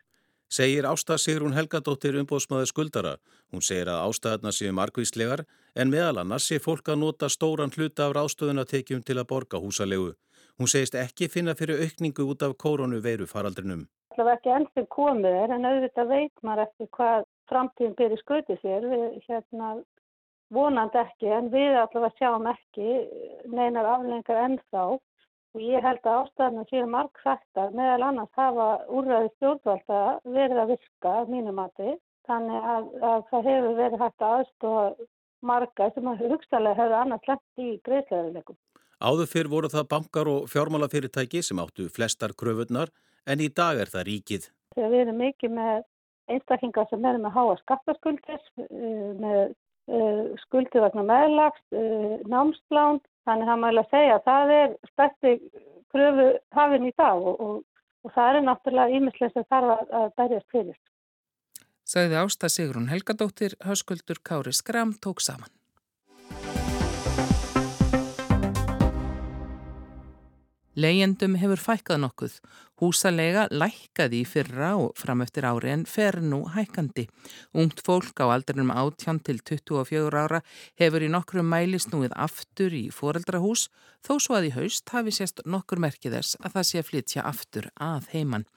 Segir 0.53 0.85
Ásta 0.85 1.17
Sigrún 1.17 1.55
Helgadóttir 1.57 2.15
umbóðsmaður 2.19 2.69
skuldara. 2.69 3.13
Hún 3.51 3.63
segir 3.65 3.89
að 3.89 4.03
ástæðarna 4.07 4.51
séu 4.53 4.71
margvíslegar 4.75 5.43
en 5.75 5.91
meðal 5.91 6.21
annars 6.21 6.45
sé 6.47 6.59
fólk 6.61 6.91
að 6.93 7.01
nota 7.01 7.27
stóran 7.27 7.73
hluta 7.73 8.07
af 8.07 8.13
ráðstöðunatekjum 8.15 9.01
til 9.03 9.17
að 9.17 9.29
borga 9.31 9.59
húsalegu. 9.59 10.13
Hún 10.61 10.69
segist 10.69 10.95
ekki 10.99 11.27
finna 11.33 11.55
fyrir 11.57 11.81
aukningu 11.81 12.25
út 12.29 12.43
af 12.45 12.53
koronaveiru 12.63 13.25
faraldrinum. 13.29 13.87
Það 14.15 14.27
var 14.27 14.35
ekki 14.37 14.51
ennstum 14.53 14.85
komið 14.93 15.37
er 15.39 15.53
en 15.55 15.65
auðvitað 15.65 16.11
veit 16.11 16.43
maður 16.45 16.67
eftir 16.67 16.89
hvað 16.97 17.23
framtíðin 17.49 17.95
byrju 18.01 18.19
skuti 18.21 18.57
sér. 18.61 18.85
Við 18.91 19.15
hérna, 19.25 19.71
vonandi 20.53 21.01
ekki 21.01 21.31
en 21.37 21.49
við 21.53 21.79
allavega 21.81 22.11
sjáum 22.19 22.45
ekki 22.51 22.91
neinar 23.49 23.89
aflengar 23.95 24.43
ennþá 24.43 24.83
og 24.93 25.61
ég 25.61 25.85
held 25.85 26.05
að 26.05 26.19
ástæðanum 26.19 26.69
séu 26.69 26.85
margfættar 26.93 27.73
meðal 27.79 28.07
annars 28.09 28.37
hafa 28.37 28.67
úrraði 28.99 29.31
stjórnvalda 29.33 30.01
verið 30.37 30.61
að 30.63 30.75
virka 30.75 31.15
mínum 31.33 31.63
að 31.65 31.73
þið. 31.81 31.95
Þannig 32.29 32.69
að, 32.75 32.85
að 33.09 33.25
það 33.31 33.49
hefur 33.49 33.79
verið 33.81 34.05
hægt 34.05 34.27
að 34.27 34.35
aðstofa 34.37 35.09
marga 35.43 35.89
sem 35.95 36.13
að 36.13 36.23
hugstalega 36.27 36.79
hefur 36.79 36.99
annars 36.99 37.27
lett 37.31 37.65
í 37.65 37.71
greiðslegaðilegum. 37.87 38.59
Áður 39.03 39.27
fyrr 39.27 39.49
voru 39.51 39.67
það 39.67 39.89
bankar 39.91 40.29
og 40.31 40.45
fjármálafyrirtæki 40.51 41.41
sem 41.43 41.59
áttu 41.59 41.89
flestar 41.91 42.31
kröfunnar 42.39 42.91
en 43.27 43.41
í 43.43 43.49
dag 43.51 43.81
er 43.83 43.89
það 43.91 44.05
ríkið. 44.09 44.45
Við 44.77 44.95
erum 45.01 45.17
mikið 45.19 45.51
með 45.57 45.81
einstaklingar 46.31 46.87
sem 46.89 47.03
erum 47.09 47.25
með 47.27 47.35
háa 47.35 47.57
skattaskuldir, 47.59 48.45
eh, 48.63 49.09
með 49.19 49.41
eh, 49.91 50.21
skuldir 50.45 50.85
vegna 50.85 51.03
meðlags, 51.09 51.65
eh, 51.75 52.15
námslán. 52.31 53.01
Þannig 53.27 53.51
að 53.51 53.59
maður 53.59 53.89
segja 53.91 54.15
að 54.17 54.25
það 54.29 54.53
er 54.53 54.71
stærsti 54.91 55.33
kröfu 55.91 56.27
hafinn 56.55 56.87
í 56.87 56.93
dag 56.99 57.27
og, 57.31 57.43
og, 57.43 57.85
og 58.03 58.15
það 58.15 58.39
er 58.39 58.47
náttúrulega 58.47 58.99
ímislega 58.99 59.35
sem 59.35 59.47
þarf 59.51 59.75
að, 59.75 59.93
að 59.99 60.07
berjast 60.19 60.55
fyrir. 60.55 60.79
Sagði 61.83 62.19
Ásta 62.19 62.49
Sigrun 62.51 62.87
Helgadóttir, 62.91 63.55
höskuldur 63.67 64.23
Kári 64.23 64.55
Skram 64.55 64.95
tók 65.03 65.19
saman. 65.23 65.51
Leyendum 70.75 71.35
hefur 71.37 71.61
fækkað 71.61 72.01
nokkuð. 72.01 72.39
Húsalega 72.81 73.45
lækkaði 73.53 74.23
í 74.23 74.25
fyrra 74.25 74.71
og 74.81 74.95
framöftir 74.97 75.45
ári 75.45 75.69
en 75.69 75.83
fer 75.85 76.17
nú 76.25 76.41
hækkandi. 76.55 77.05
Ungt 77.53 77.83
fólk 77.85 78.17
á 78.17 78.33
aldrinum 78.33 78.71
18 78.73 79.21
til 79.27 79.37
24 79.45 80.09
ára 80.09 80.41
hefur 80.81 81.05
í 81.05 81.11
nokkrum 81.13 81.45
mæli 81.45 81.77
snúið 81.77 82.15
aftur 82.17 82.73
í 82.73 82.87
foreldrahús 82.89 83.67
þó 84.03 84.17
svo 84.19 84.35
að 84.35 84.47
í 84.49 84.53
haust 84.57 84.89
hafi 84.91 85.13
sérst 85.15 85.43
nokkur 85.47 85.79
merkið 85.79 86.17
þess 86.17 86.39
að 86.41 86.55
það 86.55 86.65
sé 86.69 86.81
að 86.81 86.87
flytja 86.89 87.23
aftur 87.29 87.69
að 87.79 88.09
heiman. 88.11 88.47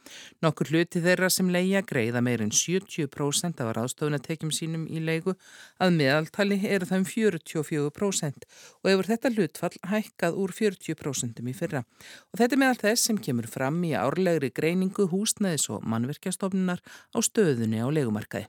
Nokkur 0.42 0.72
hluti 0.72 1.02
þeirra 1.04 1.28
sem 1.30 1.52
leia 1.52 1.84
greiða 1.86 2.22
meirinn 2.24 2.50
70% 2.50 3.62
af 3.62 3.72
ráðstofunatekjum 3.76 4.50
sínum 4.54 4.88
í 4.88 5.02
leigu 5.04 5.36
að 5.78 5.94
meðaltali 6.00 6.58
eru 6.66 6.88
það 6.88 7.02
um 7.02 7.06
44% 7.12 8.48
og 8.80 8.90
hefur 8.90 9.10
þetta 9.12 9.34
hlutfall 9.36 9.74
hækkað 9.92 10.40
úr 10.42 10.56
40% 10.56 11.44
í 11.46 11.54
fyrra. 11.54 11.84
Og 12.32 12.40
þetta 12.40 12.56
er 12.56 12.62
meðal 12.64 12.82
þess 12.82 13.10
sem 13.10 13.20
kemur 13.22 13.46
fram 13.50 13.78
í 13.86 13.94
árlegri 14.06 14.52
greiningu 14.54 15.08
húsnæðis 15.10 15.68
og 15.74 15.86
mannverkjastofnunar 15.86 16.82
á 16.82 17.18
stöðunni 17.22 17.82
á 17.82 17.88
legumarkaði. 17.90 18.48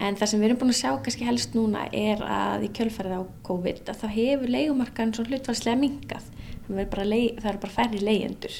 En 0.00 0.16
það 0.16 0.30
sem 0.30 0.40
við 0.40 0.48
erum 0.48 0.60
búin 0.62 0.72
að 0.72 0.78
sjá 0.78 0.92
kannski 1.04 1.26
helst 1.28 1.56
núna 1.56 1.82
er 1.92 2.22
að 2.24 2.62
í 2.64 2.70
kjölfarið 2.76 3.18
á 3.20 3.22
COVID 3.44 3.90
að 3.92 3.98
þá 4.00 4.06
hefur 4.14 4.52
legumarkaðin 4.54 5.12
svo 5.16 5.24
hlutfalslega 5.28 5.80
mingað. 5.80 6.30
Það 6.64 6.80
eru 6.80 6.92
bara, 6.94 7.58
bara 7.60 7.74
færri 7.74 8.00
leyendur 8.00 8.56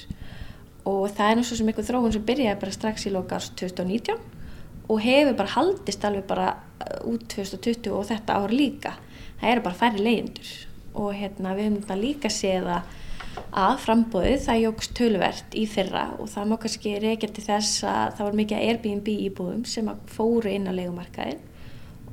og 0.90 1.06
það 1.12 1.30
er 1.30 1.38
nú 1.38 1.44
svo 1.46 1.56
sem 1.58 1.70
einhver 1.70 1.86
þróun 1.86 2.14
sem 2.14 2.24
byrjaði 2.28 2.60
bara 2.60 2.74
strax 2.74 3.06
í 3.06 3.12
loka 3.14 3.36
árs 3.36 3.50
2019 3.60 4.20
og 4.90 5.02
hefur 5.04 5.36
bara 5.38 5.54
haldist 5.54 6.04
alveg 6.08 6.26
bara 6.28 6.48
uh, 6.56 7.10
út 7.12 7.26
2020 7.30 7.92
og 7.94 8.08
þetta 8.08 8.38
ár 8.40 8.54
líka. 8.54 8.96
Það 9.40 9.52
eru 9.54 9.64
bara 9.68 9.80
færri 9.80 10.04
leyendur 10.04 10.50
og 10.98 11.12
hérna, 11.14 11.54
við 11.56 11.70
hefum 11.70 12.00
líka 12.00 12.32
séð 12.32 12.68
að 12.76 12.96
að 13.50 13.76
frambóðið 13.84 14.40
það 14.46 14.62
jógst 14.64 14.96
tölvert 14.98 15.54
í 15.58 15.66
fyrra 15.70 16.06
og 16.18 16.30
það 16.30 16.50
má 16.50 16.56
kannski 16.62 16.96
reykja 17.02 17.30
til 17.34 17.44
þess 17.46 17.84
að 17.86 18.16
það 18.18 18.26
var 18.26 18.38
mikið 18.40 18.64
Airbnb 18.66 19.12
íbúðum 19.14 19.62
sem 19.68 19.90
fóru 20.10 20.50
inn 20.50 20.70
á 20.70 20.72
leikumarkaðin 20.74 21.44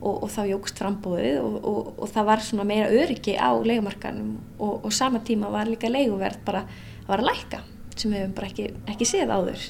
og, 0.01 0.13
og 0.23 0.29
þá 0.33 0.41
jógst 0.51 0.81
frambóðið 0.81 1.39
og, 1.41 1.57
og, 1.61 1.89
og 1.97 2.11
það 2.13 2.29
var 2.29 2.45
svona 2.45 2.67
meira 2.69 2.91
öryggi 2.93 3.37
á 3.37 3.49
leikumarkaðinum 3.53 4.37
og 4.61 4.93
sama 4.93 5.23
tíma 5.25 5.49
var 5.53 5.69
líka 5.69 5.89
leikuverð 5.89 6.43
bara 6.45 6.63
að 6.67 7.09
vara 7.09 7.25
að 7.25 7.29
læka 7.31 7.63
sem 7.97 8.13
við 8.13 8.23
hefum 8.23 8.35
bara 8.37 8.49
ekki, 8.51 8.67
ekki 8.93 9.07
séð 9.09 9.31
áður. 9.33 9.63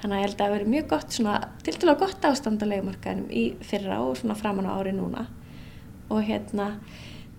Þannig 0.00 0.14
að 0.14 0.20
ég 0.20 0.26
held 0.26 0.36
að 0.36 0.40
það 0.42 0.54
veri 0.54 0.70
mjög 0.72 0.86
gott 0.92 1.16
svona, 1.16 1.34
til 1.64 1.74
dæla 1.76 1.96
gott 2.00 2.28
ástand 2.28 2.64
á 2.64 2.66
leikumarkaðinum 2.72 3.28
í 3.32 3.44
fyrra 3.64 4.00
og 4.04 4.16
svona 4.20 4.36
framann 4.38 4.68
á 4.68 4.76
ári 4.76 4.94
núna 4.96 5.26
og 6.06 6.22
hérna 6.24 6.70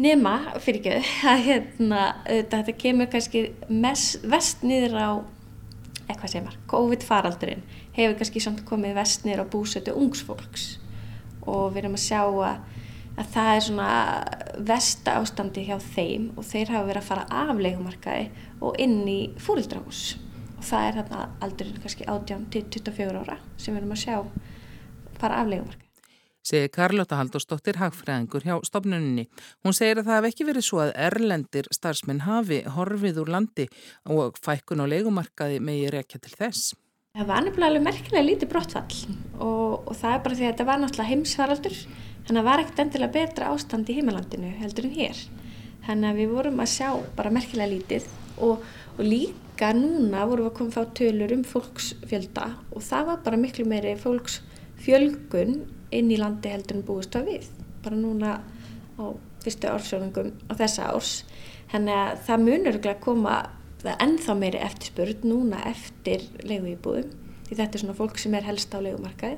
nema, 0.02 0.36
fyrir 0.64 0.82
ekki, 0.82 1.12
að 1.32 1.44
hérna, 1.48 2.04
þetta 2.28 2.78
kemur 2.78 3.12
kannski 3.12 3.48
mest, 3.70 4.22
vest 4.28 4.66
niður 4.68 4.98
á, 4.98 5.10
eitthvað 6.08 6.34
sem 6.34 6.50
er, 6.50 6.58
COVID-faraldurinn 6.72 7.64
hefur 7.98 8.18
kannski 8.20 8.44
samt 8.44 8.66
komið 8.68 8.98
vest 8.98 9.26
niður 9.26 9.46
á 9.48 9.52
búsötu 9.54 9.96
ungsfólks 9.98 10.76
og 11.48 11.72
við 11.74 11.84
erum 11.84 11.98
að 11.98 12.04
sjá 12.04 12.22
að, 12.28 12.62
að 13.18 13.32
það 13.34 13.50
er 13.54 13.66
svona 13.68 13.90
vesta 14.70 15.18
ástandi 15.22 15.66
hjá 15.68 15.78
þeim 15.94 16.30
og 16.38 16.48
þeir 16.48 16.76
hafa 16.76 16.90
verið 16.92 17.02
að 17.02 17.10
fara 17.10 17.26
af 17.42 17.64
leikumarkaði 17.66 18.30
og 18.62 18.80
inn 18.84 19.02
í 19.10 19.20
fúrildrahús 19.42 20.04
og 20.58 20.64
það 20.70 20.88
er 20.88 21.02
þarna 21.02 21.26
aldurinn 21.48 21.82
kannski 21.84 22.08
18 22.08 22.48
til 22.54 22.64
24 22.78 23.26
ára 23.26 23.42
sem 23.58 23.74
við 23.74 23.82
erum 23.82 23.98
að 23.98 24.06
sjá 24.06 24.16
fara 25.18 25.42
af 25.42 25.52
leikumarkaði 25.52 25.87
segir 26.48 26.72
Karlota 26.74 27.20
Haldurstóttir 27.20 27.80
hagfræðingur 27.82 28.46
hjá 28.48 28.56
stopnunni. 28.68 29.28
Hún 29.66 29.76
segir 29.76 30.02
að 30.02 30.10
það 30.10 30.20
hef 30.20 30.28
ekki 30.32 30.48
verið 30.48 30.68
svo 30.68 30.82
að 30.86 30.96
erlendir 31.08 31.70
starfsmenn 31.76 32.26
hafi 32.28 32.62
horfið 32.78 33.22
úr 33.24 33.32
landi 33.36 33.68
og 34.14 34.40
fækkun 34.44 34.84
á 34.84 34.86
leikumarkaði 34.88 35.60
megi 35.64 35.90
rekja 35.94 36.22
til 36.24 36.36
þess. 36.38 36.76
Það 37.18 37.30
var 37.32 37.46
nefnilega 37.48 37.72
alveg 37.72 37.86
merkilega 37.88 38.26
lítið 38.28 38.50
brottfall 38.52 38.98
og, 39.42 39.88
og 39.90 39.94
það 39.98 40.12
er 40.14 40.20
bara 40.26 40.38
því 40.38 40.46
að 40.46 40.52
þetta 40.52 40.68
var 40.68 40.82
náttúrulega 40.84 41.12
heimsvaraldur 41.12 41.78
þannig 41.80 42.30
að 42.30 42.38
það 42.38 42.48
var 42.50 42.64
ekkert 42.64 42.82
endilega 42.84 43.16
betra 43.16 43.52
ástand 43.56 43.90
í 43.90 43.96
heimalandinu 43.98 44.52
heldur 44.60 44.88
en 44.88 44.96
hér. 44.98 45.22
Þannig 45.88 46.10
að 46.12 46.20
við 46.22 46.36
vorum 46.36 46.62
að 46.62 46.74
sjá 46.76 46.90
bara 47.18 47.32
merkilega 47.34 47.72
lítið 47.72 48.06
og, 48.46 48.68
og 48.98 49.02
líka 49.02 49.72
núna 49.74 50.28
vorum 50.30 50.46
við 50.46 50.52
að 50.52 50.58
koma 50.60 50.70
að 50.70 50.78
fá 50.78 50.94
tölur 51.00 51.34
um 51.34 51.44
fólksfjölda 51.48 52.46
og 52.70 52.86
það 52.86 53.10
var 53.10 53.26
bara 53.26 53.42
miklu 53.42 53.66
meiri 53.72 53.96
fólksfjölgun 54.04 55.58
inn 55.96 56.12
í 56.12 56.20
landi 56.20 56.52
heldur 56.52 56.80
en 56.80 56.88
búist 56.88 57.16
á 57.16 57.22
við 57.24 57.48
bara 57.84 58.00
núna 58.00 58.40
á 59.00 59.04
fyrstu 59.44 59.70
ársjónungum 59.72 60.34
á 60.52 60.54
þessa 60.60 60.90
árs. 60.92 61.22
Þannig 61.72 62.00
að 62.00 62.26
það 62.28 62.44
munur 62.48 62.80
ekki 62.80 62.92
að 62.92 63.06
koma 63.06 63.36
það 63.84 64.04
ennþá 64.08 64.36
meiri 64.40 64.64
eftirspurð 64.66 65.28
núna 65.28 65.62
eftir 65.70 66.26
leigu 66.44 66.74
íbúðum 66.74 67.14
því 67.48 67.60
þetta 67.60 67.78
er 67.78 67.84
svona 67.84 67.98
fólk 67.98 68.20
sem 68.20 68.36
er 68.36 68.48
helst 68.48 68.74
á 68.76 68.80
leigumarkaði. 68.84 69.38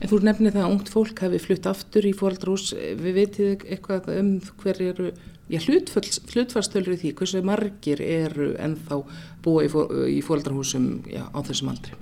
En 0.00 0.08
þú 0.08 0.20
nefnir 0.24 0.54
það 0.54 0.64
að 0.64 0.74
ungt 0.74 0.92
fólk 0.92 1.22
hefði 1.24 1.40
flutt 1.42 1.66
aftur 1.68 2.06
í 2.08 2.12
fóraldrús 2.16 2.70
við 2.76 3.16
veitum 3.16 3.64
eitthvað 3.66 4.08
um 4.14 4.30
hver 4.62 4.82
eru 4.84 5.10
já, 5.50 5.58
hlutfarstölu 5.60 6.94
í 6.94 7.00
því 7.00 7.14
hversu 7.18 7.42
margir 7.44 8.02
eru 8.04 8.52
ennþá 8.60 9.00
búa 9.44 9.64
í 9.64 10.20
fóraldrahúsum 10.24 10.92
á 11.10 11.38
þessum 11.48 11.72
aldri? 11.72 11.96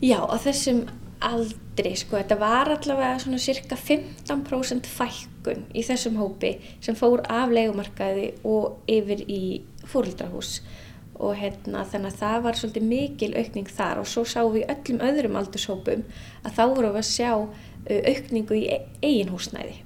Já, 0.00 0.18
á 0.24 0.36
þessum 0.40 0.86
aldri 1.20 1.94
sko, 2.00 2.16
þetta 2.16 2.36
var 2.40 2.70
allavega 2.72 3.18
svona 3.20 3.40
cirka 3.42 3.76
15% 3.76 4.88
fækkun 4.88 5.66
í 5.76 5.84
þessum 5.84 6.16
hópi 6.20 6.54
sem 6.80 6.96
fór 6.98 7.22
af 7.28 7.52
leikumarkaði 7.52 8.30
og 8.48 8.80
yfir 8.90 9.24
í 9.28 9.42
fóröldrahús 9.90 10.60
og 11.20 11.36
hérna 11.36 11.82
þannig 11.84 12.14
að 12.14 12.20
það 12.22 12.38
var 12.46 12.56
svolítið 12.56 12.86
mikil 12.88 13.30
aukning 13.36 13.68
þar. 13.68 14.00
Og 14.00 14.08
svo 14.08 14.24
sáum 14.24 14.54
við 14.54 14.70
öllum 14.72 15.02
öðrum 15.04 15.36
aldurshópum 15.40 16.04
að 16.44 16.54
þá 16.56 16.62
vorum 16.62 16.94
við 16.94 17.02
að 17.02 17.10
sjá 17.10 17.32
aukningu 18.14 18.56
í 18.56 18.64
eigin 19.04 19.32
húsnæði. 19.34 19.76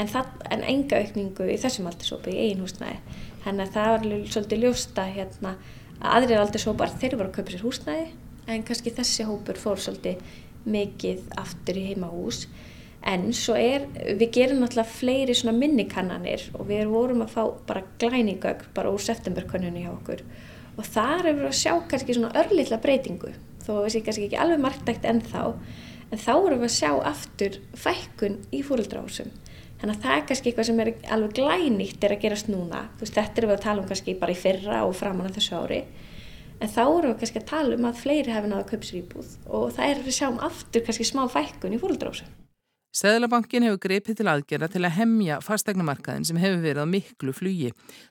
En, 0.00 0.08
það, 0.10 0.32
en 0.50 0.64
enga 0.66 1.02
aukningu 1.04 1.46
í 1.52 1.60
þessum 1.62 1.86
aldurshópi 1.90 2.34
í 2.34 2.48
eigin 2.48 2.64
húsnæði. 2.64 2.98
Þannig 3.44 3.68
að 3.68 3.76
það 3.76 3.92
var 3.92 4.26
svolítið 4.34 4.64
ljósta 4.64 5.06
hérna 5.06 5.54
að 6.00 6.16
aðrir 6.16 6.42
aldurshópar 6.42 6.94
þeir 6.98 7.18
voru 7.18 7.30
að 7.30 7.36
kaupa 7.38 7.54
sér 7.54 7.66
húsnæði 7.66 8.06
en 8.50 8.64
kannski 8.66 8.90
þessi 8.94 9.26
hópur 9.28 9.58
fór 9.60 9.78
svolítið 9.78 10.22
mikið 10.68 11.24
aftur 11.40 11.78
í 11.80 11.86
heimahús. 11.90 12.46
En 13.02 13.32
svo 13.34 13.56
er, 13.58 13.88
við 14.14 14.28
gerum 14.36 14.62
náttúrulega 14.62 14.94
fleiri 14.94 15.34
svona 15.34 15.56
minnikannanir 15.58 16.44
og 16.54 16.68
við 16.68 16.86
vorum 16.92 17.24
að 17.24 17.32
fá 17.34 17.42
bara 17.66 17.84
glæningögg 17.98 18.68
bara 18.76 18.92
úr 18.94 19.02
septemberkonnunni 19.02 19.82
hjá 19.82 19.92
okkur. 19.94 20.22
Og 20.78 20.86
þar 20.86 21.26
erum 21.26 21.42
við 21.42 21.48
að 21.50 21.58
sjá 21.58 21.72
kannski 21.90 22.16
svona 22.16 22.34
örlítla 22.38 22.78
breytingu 22.82 23.32
þó 23.62 23.72
að 23.74 23.84
við 23.84 23.94
séum 23.96 24.06
kannski 24.06 24.28
ekki 24.28 24.42
alveg 24.44 24.62
marktækt 24.62 25.08
ennþá. 25.10 25.44
En 26.12 26.20
þá 26.20 26.32
erum 26.36 26.62
við 26.62 26.68
að 26.68 26.76
sjá 26.76 26.92
aftur 27.10 27.58
fækkun 27.82 28.38
í 28.54 28.62
fúrildráðsum 28.66 29.32
þannig 29.82 29.96
að 29.96 30.04
það 30.04 30.16
er 30.16 30.26
kannski 30.28 30.50
eitthvað 30.50 30.66
sem 30.68 30.80
er 30.82 30.90
alveg 31.10 31.32
glænýtt 31.34 32.04
er 32.06 32.12
að 32.14 32.20
gerast 32.22 32.50
núna, 32.52 32.84
þú 32.94 33.02
veist 33.02 33.16
þetta 33.16 33.40
erum 33.40 33.50
við 33.50 33.56
að 33.56 33.64
tala 33.64 33.82
um 33.82 33.88
kannski 33.88 34.14
bara 34.20 34.34
í 34.34 34.38
fyrra 34.38 34.82
og 34.86 34.92
framann 34.94 35.26
að 35.26 35.38
þessu 35.40 35.58
ári 35.58 35.78
en 36.62 36.70
þá 36.70 36.82
erum 36.84 37.10
við 37.10 37.18
kannski 37.22 37.42
að 37.42 37.50
tala 37.50 37.78
um 37.78 37.88
að 37.88 37.98
fleiri 38.04 38.36
hefði 38.36 38.52
náða 38.52 38.68
köpsrýbúð 38.70 39.34
og 39.50 39.66
það 39.74 39.88
er 39.88 39.98
að 39.98 40.06
við 40.06 40.16
sjáum 40.20 40.38
aftur 40.46 40.86
kannski 40.86 41.08
smá 41.08 41.24
fækkun 41.32 41.74
í 41.74 41.82
fólkdrásu. 41.82 42.28
Sæðlabankin 42.92 43.64
hefur 43.64 43.78
greipið 43.80 44.18
til 44.18 44.26
aðgerða 44.28 44.66
til 44.68 44.82
að 44.84 44.98
hemja 44.98 45.38
fastegnamarkaðin 45.40 46.26
sem 46.28 46.36
hefur 46.36 46.58
verið 46.60 46.84
á 46.84 46.92
miklu 46.92 47.32
flugi. 47.32 47.70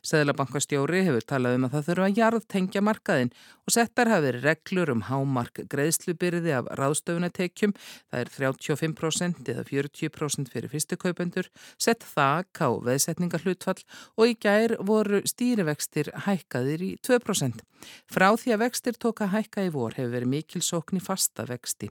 Sæðlabankastjóri 0.10 1.04
hefur 1.06 1.28
talað 1.30 1.60
um 1.60 1.68
að 1.68 1.76
það 1.76 1.86
þurfa 1.90 2.08
að 2.08 2.18
jarðtengja 2.18 2.82
markaðin 2.88 3.30
og 3.72 3.78
settar 3.78 4.10
hafi 4.12 4.26
verið 4.28 4.46
reglur 4.50 4.90
um 4.92 5.02
hámark 5.08 5.62
greiðslubyrði 5.72 6.52
af 6.58 6.68
ráðstöfunatekjum, 6.76 7.72
það 8.12 8.20
er 8.20 8.32
35% 8.36 9.52
eða 9.54 9.64
40% 9.70 10.52
fyrir 10.52 10.72
fyrstukaupendur, 10.74 11.48
sett 11.80 12.04
þak 12.04 12.60
á 12.60 12.70
veðsetningarhlutfall 12.84 13.80
og 14.20 14.28
í 14.28 14.36
gær 14.44 14.76
voru 14.84 15.22
stýrivextir 15.24 16.12
hækkaðir 16.28 16.84
í 16.84 16.92
2%. 17.00 17.64
Frá 18.12 18.28
því 18.38 18.58
að 18.58 18.64
vextir 18.66 19.00
tóka 19.00 19.30
hækka 19.32 19.64
í 19.66 19.72
vor 19.74 19.96
hefur 19.96 20.12
verið 20.18 20.34
mikil 20.36 20.62
sókn 20.62 21.00
í 21.00 21.02
fasta 21.02 21.48
vexti 21.48 21.88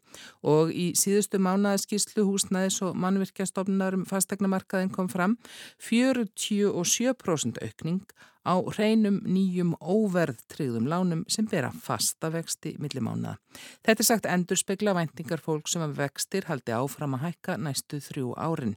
og 0.46 0.70
í 0.70 0.92
síðustu 0.98 1.40
mánaðaskíslu 1.42 2.28
húsnæðis 2.28 2.82
og 2.86 2.98
mannvirkjastofnar 3.00 3.96
um 3.98 4.04
fastegnamarkaðin 4.06 4.92
kom 4.92 5.08
fram 5.10 5.38
47% 5.80 7.64
aukning 7.64 8.04
á 8.46 8.54
hreinum 8.72 9.20
nýjum 9.26 9.74
óverðtryggðum 9.80 10.88
lánum 10.88 11.22
sem 11.28 11.48
bera 11.50 11.70
fasta 11.72 12.30
vexti 12.32 12.74
millimánaða. 12.80 13.36
Þetta 13.84 14.04
er 14.04 14.08
sagt 14.08 14.28
endur 14.30 14.60
spekla 14.60 14.94
væntingar 14.96 15.42
fólk 15.44 15.68
sem 15.68 15.84
að 15.84 15.98
vextir 16.00 16.48
haldi 16.48 16.74
áfram 16.76 17.18
að 17.18 17.26
hækka 17.28 17.58
næstu 17.60 18.00
þrjú 18.04 18.34
árin. 18.40 18.76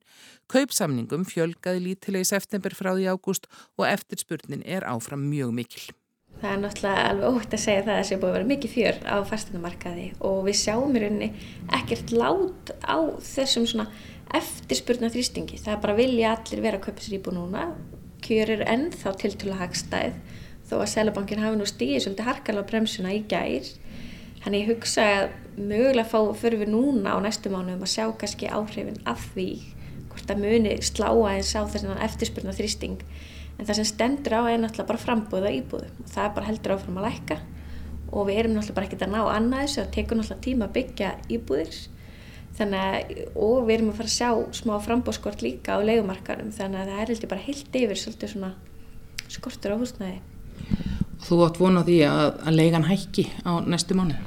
Kaupsamningum 0.52 1.26
fjölgaði 1.30 1.86
lítilega 1.88 2.28
í 2.28 2.32
september 2.34 2.76
frá 2.76 2.94
því 2.94 3.10
ágúst 3.14 3.50
og 3.78 3.88
eftirspurnin 3.88 4.66
er 4.66 4.88
áfram 4.88 5.28
mjög 5.32 5.54
mikil. 5.56 5.86
Það 6.42 6.50
er 6.52 6.62
náttúrulega 6.64 7.04
alveg 7.08 7.36
ótt 7.38 7.54
að 7.54 7.62
segja 7.62 7.84
það 7.84 7.94
að 7.94 8.00
það 8.00 8.08
sé 8.08 8.16
búið 8.20 8.30
að 8.30 8.36
vera 8.36 8.48
mikið 8.50 8.72
fjör 8.74 8.98
á 9.06 9.16
fasteinamarkaði 9.30 10.08
og 10.28 10.40
við 10.48 10.58
sjáum 10.60 10.96
í 10.98 11.04
rauninni 11.04 11.30
ekkert 11.78 12.14
lát 12.18 12.74
á 12.84 12.98
þessum 13.24 13.86
eftirspurna 14.34 15.12
þrýstingi. 15.14 15.60
Það 15.62 15.76
er 15.76 15.84
bara 15.84 15.96
vilja 15.98 16.34
allir 16.34 16.64
vera 16.66 16.80
að 16.80 16.88
kaupa 16.88 17.06
sér 17.06 17.20
íbú 17.20 17.36
núna, 17.36 17.68
kjör 18.24 18.54
eru 18.56 18.66
ennþá 18.70 19.14
tiltúrlega 19.22 19.62
hagstæð 19.62 20.18
þó 20.70 20.76
að 20.80 20.92
Sælabankin 20.94 21.44
hafi 21.44 21.60
nú 21.60 21.68
stíðið 21.68 22.06
svolítið 22.06 22.30
harkala 22.30 22.66
bremsuna 22.68 23.14
í 23.14 23.22
gær. 23.30 23.68
Þannig 24.44 24.64
ég 24.64 24.72
hugsa 24.74 25.06
að 25.18 25.36
mögulega 25.58 26.10
fá 26.10 26.20
fyrir 26.40 26.64
við 26.64 26.74
núna 26.74 27.16
á 27.16 27.18
næstu 27.24 27.52
mánuðum 27.52 27.86
að 27.86 27.94
sjá 27.94 28.06
kannski 28.20 28.50
áhrifin 28.52 29.00
af 29.08 29.28
því 29.36 29.48
hvort 30.10 30.34
að 30.34 30.44
muni 30.44 30.76
slá 30.84 31.08
aðeins 31.12 31.54
á 31.56 31.62
þess 31.64 31.88
að 31.88 32.04
eftirspurna 32.08 32.56
þrýsting. 32.58 33.00
En 33.60 33.68
það 33.68 33.80
sem 33.80 33.90
stendur 33.92 34.36
á 34.40 34.42
er 34.50 34.62
náttúrulega 34.62 34.90
bara 34.90 35.04
frambúða 35.04 35.54
íbúðum 35.60 36.04
og 36.04 36.12
það 36.12 36.28
er 36.28 36.36
bara 36.38 36.50
heldur 36.50 36.76
áfram 36.76 37.00
að 37.00 37.08
lækka 37.10 37.40
og 38.14 38.28
við 38.30 38.40
erum 38.42 38.56
náttúrulega 38.58 38.78
bara 38.78 38.90
ekkert 38.90 39.06
að 39.08 39.14
ná 39.14 39.22
annað 39.24 39.66
þessu 39.66 39.84
og 39.84 39.92
tekum 39.94 40.20
náttúrulega 40.20 40.46
tíma 40.48 40.68
að 40.68 40.76
byggja 40.78 41.12
íbúðir 41.38 41.78
þannig 42.58 42.84
að, 42.84 43.24
og 43.36 43.66
við 43.68 43.76
erum 43.78 43.90
að 43.94 44.00
fara 44.00 44.12
að 44.12 44.18
sjá 44.18 44.60
smá 44.60 44.76
frambóðskort 44.86 45.44
líka 45.46 45.78
á 45.78 45.86
leikumarkarum 45.86 46.54
þannig 46.54 46.84
að 46.84 46.92
það 46.92 47.02
er 47.02 47.12
heldur 47.14 47.32
bara 47.34 47.48
heilt 47.48 47.78
yfir 47.80 48.02
svolítið 48.02 48.34
svona 48.36 48.54
skortur 49.34 49.74
á 49.74 49.82
húsnæði. 49.82 50.20
Og 51.14 51.28
Þú 51.28 51.40
átt 51.48 51.60
vona 51.62 51.86
því 51.88 52.00
að, 52.10 52.26
að 52.44 52.58
leigan 52.60 52.90
hækki 52.90 53.28
á 53.48 53.52
næstu 53.66 53.98
mánu? 53.98 54.20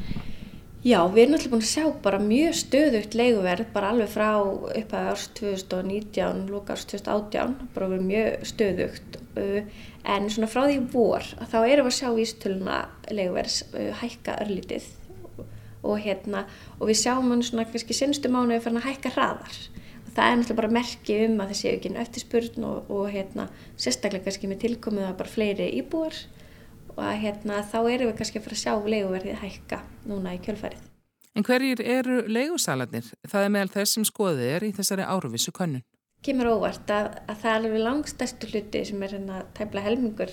Já, 0.86 1.00
við 1.10 1.20
erum 1.24 1.32
náttúrulega 1.34 1.50
búin 1.50 1.64
að 1.64 1.70
sjá 1.72 1.86
bara 2.04 2.18
mjög 2.22 2.58
stöðugt 2.60 3.16
leiguverð 3.18 3.70
bara 3.74 3.88
alveg 3.90 4.10
frá 4.12 4.28
upp 4.38 4.92
að 4.94 5.08
árs 5.10 5.24
2019, 5.34 6.44
lúka 6.50 6.76
árs 6.76 6.86
2018 6.92 7.56
bara 7.74 7.88
verið 7.90 8.06
mjög 8.12 8.46
stöðugt. 8.52 9.18
En 10.06 10.28
svona 10.30 10.50
frá 10.50 10.62
því 10.68 10.76
vor 10.92 11.26
þá 11.50 11.58
erum 11.64 11.88
við 11.88 11.90
að 11.90 11.98
sjá 11.98 12.22
ístöluna 12.22 12.78
leiguverðs 13.10 13.58
hækka 13.98 14.38
örlítið 14.44 14.86
og, 15.86 15.98
hérna, 16.02 16.44
og 16.80 16.90
við 16.90 17.00
sjáum 17.04 17.32
hann 17.32 17.44
svona 17.46 17.66
kannski 17.70 17.96
senstu 17.96 18.30
mánu 18.32 18.58
að 18.58 18.80
hækka 18.84 19.14
hraðar 19.14 19.58
og 20.06 20.10
það 20.14 20.26
er 20.26 20.38
náttúrulega 20.40 20.60
bara 20.60 20.74
merki 20.76 21.18
um 21.26 21.40
að 21.42 21.52
þessi 21.52 21.70
ekki 21.72 21.94
eftirspurn 22.02 22.66
og, 22.68 22.90
og 22.90 23.10
hérna, 23.12 23.48
sérstaklega 23.76 24.26
kannski 24.28 24.50
með 24.50 24.62
tilkomið 24.64 25.08
að 25.08 25.16
bara 25.20 25.34
fleiri 25.34 25.70
íbúar 25.80 26.18
og 26.96 27.02
að, 27.04 27.16
hérna, 27.24 27.62
þá 27.62 27.78
erum 27.82 28.10
við 28.10 28.18
kannski 28.20 28.40
að 28.40 28.46
fara 28.46 28.58
að 28.58 28.62
sjá 28.64 28.74
leiguverðið 28.94 29.42
hækka 29.42 29.82
núna 30.08 30.36
í 30.36 30.40
kjölfarið. 30.44 30.86
En 31.36 31.44
hverjir 31.44 31.82
eru 31.84 32.22
leigusalarnir? 32.32 33.10
Það 33.28 33.44
er 33.44 33.52
meðal 33.52 33.72
þess 33.74 33.98
sem 33.98 34.06
skoðið 34.08 34.52
er 34.54 34.64
í 34.64 34.72
þessari 34.72 35.04
áruvísu 35.04 35.52
könnun. 35.52 35.84
Kemur 36.24 36.48
óvart 36.54 36.88
að, 36.90 37.10
að 37.28 37.42
það 37.42 37.50
er 37.50 37.58
alveg 37.58 37.82
langstæstu 37.84 38.48
hluti 38.50 38.82
sem 38.88 39.02
er 39.04 39.12
hérna 39.18 39.42
tæmla 39.54 39.82
helmingur 39.84 40.32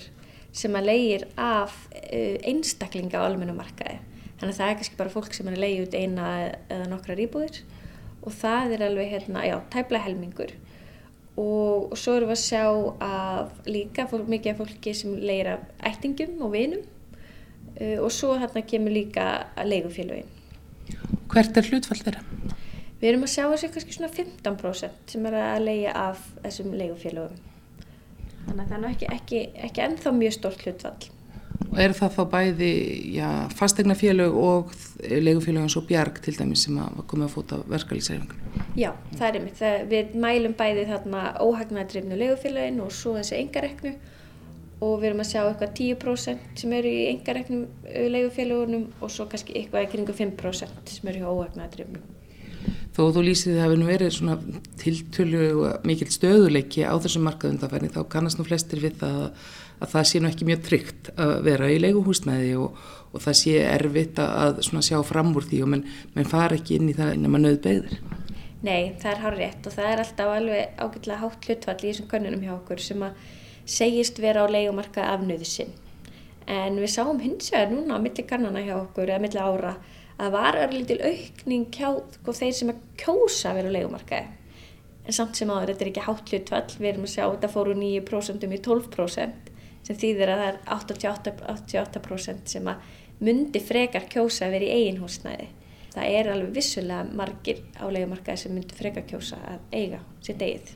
sem 0.55 0.77
að 0.77 0.87
leigir 0.87 1.25
af 1.35 1.75
uh, 1.91 2.37
einstaklinga 2.47 3.19
á 3.19 3.27
almennumarkaði 3.27 3.99
Þannig 4.43 4.57
að 4.57 4.59
það 4.59 4.69
er 4.69 4.77
kannski 4.79 4.97
bara 4.99 5.11
fólk 5.13 5.35
sem 5.37 5.47
er 5.47 5.53
að 5.55 5.61
leiði 5.63 5.83
út 5.85 5.93
eina 5.95 6.29
eða 6.67 6.87
nokkra 6.91 7.15
rýbúðir 7.15 7.59
og 8.27 8.33
það 8.35 8.73
er 8.75 8.81
alveg 8.89 9.13
hérna, 9.13 9.43
já, 9.47 9.53
tæpla 9.71 10.01
helmingur. 10.03 10.51
Og, 11.39 11.93
og 11.93 11.95
svo 11.95 12.17
erum 12.17 12.27
við 12.27 12.35
að 12.35 12.41
sjá 12.41 12.63
að 13.07 13.69
líka 13.71 14.05
fólk, 14.11 14.27
mikið 14.33 14.51
af 14.51 14.59
fólki 14.59 14.95
sem 14.99 15.15
leiðir 15.15 15.53
af 15.53 15.63
ættingum 15.93 16.43
og 16.43 16.51
vinum 16.57 16.83
uh, 16.83 18.03
og 18.03 18.11
svo 18.11 18.33
hérna 18.35 18.65
kemur 18.67 18.97
líka 18.97 19.29
að 19.55 19.71
leigufélagin. 19.71 20.35
Hvert 21.31 21.63
er 21.63 21.71
hlutfall 21.71 22.01
þeirra? 22.03 22.27
Við 22.99 23.09
erum 23.13 23.23
að 23.23 23.33
sjá 23.37 23.47
þessi 23.47 23.73
kannski 23.77 23.95
svona 23.95 24.13
15% 24.19 25.15
sem 25.15 25.31
er 25.31 25.39
að 25.39 25.65
leiða 25.69 25.97
af 26.09 26.29
þessum 26.43 26.75
leigufélagum. 26.83 27.41
Þannig 28.43 28.63
að 28.65 28.71
það 28.75 28.77
er 28.81 28.91
ekki, 28.91 29.13
ekki, 29.15 29.43
ekki 29.69 29.87
ennþá 29.87 30.17
mjög 30.19 30.39
stort 30.41 30.67
hlutfall. 30.67 31.13
Og 31.71 31.79
er 31.81 31.93
það 31.97 32.15
þá 32.17 32.23
bæði 32.33 32.71
já, 33.15 33.27
fastegna 33.57 33.95
félög 33.97 34.35
og 34.37 34.73
legufélög 35.01 35.65
eins 35.65 35.77
og 35.79 35.87
Bjarg 35.89 36.19
til 36.23 36.35
dæmis 36.37 36.65
sem 36.67 36.77
að 36.81 37.03
koma 37.09 37.27
að 37.27 37.35
fóta 37.37 37.59
verkefliðsæfingunum? 37.71 38.65
Já, 38.77 38.91
það 39.15 39.27
er 39.27 39.37
einmitt. 39.39 39.59
Það, 39.59 39.77
við 39.93 40.17
mælum 40.25 40.57
bæði 40.59 40.87
þarna 40.91 41.23
óhagnadrifnu 41.41 42.19
legufélögin 42.19 42.81
og 42.83 42.91
svo 42.93 43.15
þessi 43.17 43.39
engareknu 43.39 43.93
og 44.83 44.97
við 44.99 45.09
erum 45.09 45.23
að 45.23 45.29
sjá 45.31 45.41
eitthvað 45.43 45.75
10% 45.79 46.63
sem 46.63 46.73
eru 46.79 46.91
í 46.91 47.05
engareknum 47.13 47.63
legufélögunum 48.17 48.89
og 48.99 49.13
svo 49.13 49.29
kannski 49.31 49.55
eitthvað 49.59 49.87
ekki 49.87 50.01
ringu 50.01 50.17
5% 50.17 50.97
sem 50.97 51.11
eru 51.11 51.23
í 51.23 51.29
óhagnadrifnu. 51.29 52.03
Þó 52.93 53.07
þú 53.15 53.23
lýsið 53.25 53.55
það 53.57 53.63
hefur 53.65 53.87
verið 53.87 54.11
svona 54.13 54.35
tiltölu 54.79 55.69
mikil 55.87 56.09
stöðuleiki 56.13 56.83
á 56.85 56.93
þessum 57.01 57.25
markaðundafæri 57.25 57.89
þá 57.93 58.01
kannast 58.11 58.37
nú 58.39 58.45
flestir 58.45 58.83
við 58.83 58.99
það 59.01 59.15
að 59.23 59.47
að 59.83 59.91
það 59.93 60.09
sé 60.09 60.21
nú 60.21 60.29
ekki 60.31 60.47
mjög 60.47 60.65
tryggt 60.67 61.11
að 61.19 61.33
vera 61.47 61.69
í 61.71 61.79
leiguhúsnæði 61.83 62.51
og, 62.61 62.81
og 63.11 63.23
það 63.23 63.39
sé 63.41 63.55
erfitt 63.67 64.19
að 64.23 64.61
sjá 64.63 64.97
fram 65.05 65.33
úr 65.35 65.47
því 65.49 65.63
og 65.65 65.71
menn, 65.73 65.85
menn 66.15 66.29
fara 66.29 66.57
ekki 66.57 66.79
inn 66.79 66.91
í 66.91 66.97
það 66.97 67.15
nema 67.23 67.41
nöð 67.41 67.59
beigðir. 67.65 67.97
Nei, 68.63 68.93
það 68.99 69.09
er 69.11 69.23
hár 69.25 69.39
rétt 69.41 69.65
og 69.67 69.75
það 69.75 69.89
er 69.89 70.01
alltaf 70.05 70.29
alveg 70.37 70.77
ágætilega 70.79 71.19
hátt 71.19 71.47
hlutfall 71.49 71.79
í 71.81 71.89
þessum 71.89 72.11
konunum 72.13 72.45
hjá 72.45 72.53
okkur 72.55 72.83
sem 72.83 73.01
að 73.03 73.25
segist 73.75 74.21
vera 74.23 74.45
á 74.47 74.47
leigumarka 74.47 75.07
af 75.11 75.25
nöðusinn. 75.27 75.73
En 76.47 76.79
við 76.79 76.93
sáum 76.95 77.19
hins 77.23 77.51
vegar 77.51 77.73
núna 77.73 77.99
á 77.99 78.03
milli 78.03 78.23
kannana 78.27 78.63
hjá 78.63 78.77
okkur 78.77 79.11
eða 79.11 79.23
milli 79.23 79.43
ára 79.43 79.75
að 80.19 80.35
var 80.35 80.59
örlítil 80.61 80.99
aukning 81.03 81.67
hjá 81.75 81.89
sko, 82.15 82.35
þeir 82.35 82.55
sem 82.55 82.71
að 82.71 82.81
kjósa 83.03 83.51
að 83.51 83.59
vera 83.59 83.71
á 83.71 83.75
leigumarkaði. 83.77 84.39
En 85.03 85.15
samt 85.17 85.35
sem 85.35 85.49
áður, 85.51 85.73
þetta 85.73 85.83
er 85.83 85.89
ekki 85.91 86.03
hátt 86.05 86.29
hlutfall, 86.31 86.75
við 86.77 86.89
erum 86.93 87.07
að 87.07 87.13
sjá 87.17 87.23
að 87.25 87.33
þetta 87.33 87.51
fóru 87.51 87.73
9% 87.75 88.45
um 88.47 88.53
í 88.55 88.59
12% 88.63 89.42
sem 89.83 89.99
þýðir 89.99 90.33
að 90.33 90.41
það 90.43 90.51
er 90.51 90.61
88%, 90.77 91.43
88 91.53 92.55
sem 92.55 92.71
að 92.71 92.87
myndi 93.23 93.61
frekar 93.63 94.07
kjósa 94.11 94.47
að 94.47 94.57
vera 94.57 94.69
í 94.69 94.79
eigin 94.79 95.03
húsnæði. 95.03 95.49
Það 95.93 96.15
er 96.17 96.31
alveg 96.33 96.55
vissulega 96.55 97.17
margir 97.19 97.61
álegumarkaði 97.77 98.41
sem 98.41 98.55
myndi 98.55 98.77
frekar 98.77 99.05
kjósa 99.09 99.37
að 99.45 99.77
eiga 99.77 100.01
sitt 100.25 100.41
eigið. 100.41 100.73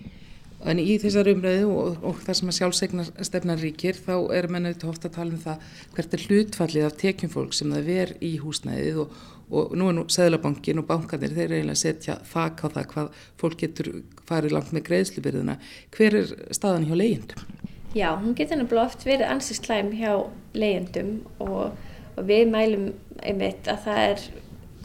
En 0.65 0.80
í 0.82 0.96
þessar 0.98 1.30
umræðu 1.30 1.65
og, 1.70 1.98
og 2.06 2.22
það 2.26 2.38
sem 2.39 2.52
að 2.52 2.56
sjálfsegnar 2.58 3.10
stefnar 3.28 3.60
ríkir 3.62 3.98
þá 3.98 4.13
er 4.34 4.48
menn 4.50 4.65
auðvitað 4.65 4.89
ofta 4.89 5.10
að 5.10 5.17
tala 5.20 5.36
um 5.36 5.41
það 5.43 5.67
hvert 5.93 6.15
er 6.15 6.24
hlutfallið 6.26 6.88
af 6.88 6.96
tekjum 7.04 7.34
fólk 7.34 7.54
sem 7.54 7.74
það 7.76 7.91
ver 7.91 8.13
í 8.26 8.32
húsnæðið 8.41 9.00
og, 9.04 9.20
og 9.54 9.76
nú 9.78 9.91
er 9.91 9.98
nú 10.00 10.08
Sæðlabankin 10.13 10.82
og 10.82 10.89
bankanir 10.89 11.36
þeir 11.38 11.54
eiginlega 11.60 11.82
setja 11.84 12.17
þak 12.26 12.65
á 12.65 12.67
það 12.80 12.89
hvað 12.96 13.22
fólk 13.43 13.62
getur 13.62 13.91
farið 14.30 14.58
langt 14.58 14.74
með 14.74 14.88
greiðslubyrðuna. 14.89 15.60
Hver 15.93 16.22
er 16.24 16.36
staðan 16.58 16.89
hjá 16.89 16.98
leyendum? 16.98 17.67
Já, 17.98 18.12
hún 18.14 18.36
getur 18.38 18.60
náttúrulega 18.60 18.92
oft 18.92 19.06
verið 19.08 19.32
ansið 19.32 19.58
slæm 19.58 19.88
hjá 19.98 20.12
leyendum 20.54 21.14
og, 21.42 21.78
og 22.14 22.28
við 22.28 22.52
mælum 22.52 22.92
einmitt 23.26 23.70
að 23.72 23.80
það 23.88 24.02
er, 24.04 24.26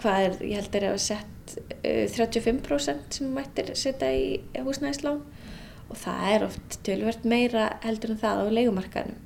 hvað 0.01 0.27
er, 0.29 0.39
ég 0.49 0.61
held 0.61 0.69
að 0.69 0.73
það 0.73 0.87
er 0.87 0.93
að 0.93 1.03
sett 1.05 1.57
uh, 1.59 2.07
35% 2.15 3.19
sem 3.19 3.35
mættir 3.37 3.69
setja 3.77 4.09
í 4.17 4.39
húsnæðislán 4.57 5.21
og 5.93 6.01
það 6.01 6.25
er 6.31 6.47
oft 6.47 6.79
tölvert 6.87 7.29
meira 7.29 7.67
heldur 7.85 8.15
en 8.15 8.23
það 8.23 8.43
á 8.49 8.55
leikumarkaðnum. 8.57 9.21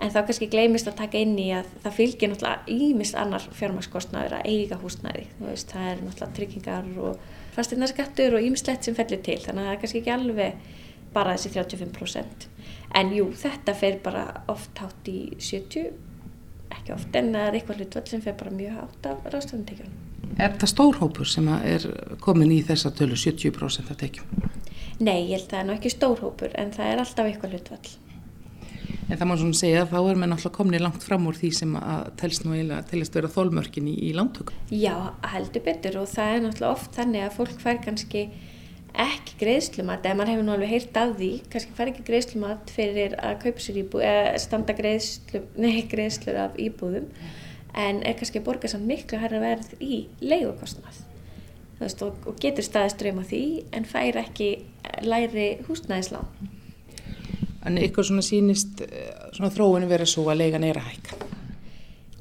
En 0.00 0.10
þá 0.10 0.20
kannski 0.24 0.48
gleymist 0.50 0.88
að 0.88 0.98
taka 1.02 1.20
inn 1.20 1.36
í 1.38 1.50
að 1.52 1.68
það 1.84 1.96
fylgir 1.98 2.30
náttúrulega 2.32 2.76
ímist 2.88 3.18
annar 3.20 3.44
fjármarskostnaður 3.52 4.38
að 4.38 4.46
eiga 4.48 4.78
húsnæði. 4.80 5.26
Veist, 5.44 5.70
það 5.70 5.90
er 5.90 5.98
náttúrulega 6.06 6.36
tryggingar 6.38 6.88
og 7.04 7.26
fastirnarskattur 7.54 8.38
og 8.38 8.46
ímislegt 8.48 8.88
sem 8.88 8.96
fellir 8.96 9.20
til 9.22 9.36
þannig 9.44 9.60
að 9.60 9.68
það 9.68 9.74
er 9.76 9.82
kannski 9.84 10.00
ekki 10.00 10.14
alveg 10.16 10.70
bara 11.14 11.36
þessi 11.36 11.52
35%. 11.58 12.48
En 12.98 13.12
jú, 13.14 13.28
þetta 13.38 13.74
fer 13.78 14.00
bara 14.02 14.24
oft 14.50 14.80
hátt 14.82 15.08
í 15.10 15.18
70, 15.38 15.92
ekki 16.74 16.94
oft, 16.94 17.14
en 17.14 17.32
það 17.34 17.46
er 17.46 17.58
eitthvað 17.58 17.82
hlutvall 17.82 18.06
sem 18.10 18.22
fer 18.24 18.36
bara 18.38 18.54
mjög 18.54 18.78
hátt 18.80 19.08
af 19.12 19.28
ráðstöðuntekjunum. 19.30 19.98
Er 20.40 20.54
það 20.58 20.72
stórhópur 20.72 21.28
sem 21.28 21.48
er 21.54 21.86
komin 22.22 22.52
í 22.54 22.60
þessa 22.66 22.92
tölu 22.96 23.18
70% 23.18 23.90
af 23.92 23.98
tekjum? 24.00 24.44
Nei, 25.00 25.30
ég 25.30 25.38
held 25.38 25.46
að 25.46 25.52
það 25.52 25.60
er 25.60 25.66
nú 25.68 25.74
ekki 25.78 25.94
stórhópur, 25.94 26.54
en 26.58 26.72
það 26.74 26.92
er 26.92 27.02
alltaf 27.04 27.30
eitthvað 27.30 27.56
hlutvall. 27.56 27.90
En 29.10 29.18
það 29.18 29.26
má 29.26 29.34
svona 29.40 29.58
segja 29.58 29.82
að 29.82 29.90
þá 29.90 29.96
er 29.98 30.18
maður 30.20 30.30
náttúrulega 30.30 30.54
komin 30.54 30.76
í 30.78 30.82
langt 30.84 31.04
fram 31.06 31.24
úr 31.26 31.38
því 31.38 31.48
sem 31.56 31.72
að 31.80 32.10
telst 32.20 32.44
nú 32.44 32.52
eiginlega 32.54 32.86
telist 32.90 33.16
vera 33.16 33.30
þólmörkin 33.32 33.88
í, 33.90 33.94
í 34.06 34.10
langtökum. 34.14 34.60
Já, 34.70 34.94
heldur 35.32 35.64
betur 35.66 35.98
og 36.02 36.10
það 36.10 36.34
er 36.34 36.44
náttúrulega 36.44 36.76
oft 36.76 36.98
þannig 36.98 37.26
að 37.26 37.34
fólk 37.38 37.64
fær 37.64 37.80
kannski 37.86 38.22
ekki 38.98 39.36
greiðslumat, 39.40 40.04
eða 40.04 40.18
maður 40.18 40.32
hefur 40.32 40.46
nú 40.46 40.54
alveg 40.54 40.72
heyrt 40.74 40.98
af 40.98 41.12
því, 41.18 41.30
kannski 41.52 41.76
fær 41.76 41.90
ekki 41.92 42.06
greiðslumat 42.06 42.72
fyrir 42.74 43.16
að 43.18 43.36
kaupa 43.44 43.64
sér 43.64 43.80
íbúð, 43.82 44.04
eða 44.08 44.40
standa 44.42 44.76
greiðslu, 44.78 45.42
nei, 45.64 45.84
greiðslur 45.90 46.40
af 46.46 46.58
íbúðum, 46.60 47.08
en 47.78 48.02
er 48.02 48.18
kannski 48.18 48.42
að 48.42 48.48
borga 48.50 48.72
samt 48.72 48.88
miklu 48.88 49.20
hærra 49.22 49.42
verð 49.42 49.74
í 49.78 50.04
leigokostnað, 50.24 51.02
veist, 51.80 52.02
og, 52.06 52.18
og 52.26 52.38
getur 52.42 52.66
staðist 52.66 53.00
drauma 53.02 53.26
því, 53.26 53.44
en 53.76 53.88
fær 53.88 54.20
ekki 54.24 54.52
læri 55.06 55.50
húsnæðislán. 55.68 56.26
En 57.68 57.76
ykkur 57.76 58.06
svona 58.08 58.24
sínist, 58.24 58.80
eh, 58.86 59.12
svona 59.36 59.52
þróinu 59.52 59.88
verið 59.90 60.08
svo 60.14 60.24
að 60.32 60.40
leigan 60.40 60.64
er 60.64 60.80
að 60.80 60.90
hækka? 60.94 61.39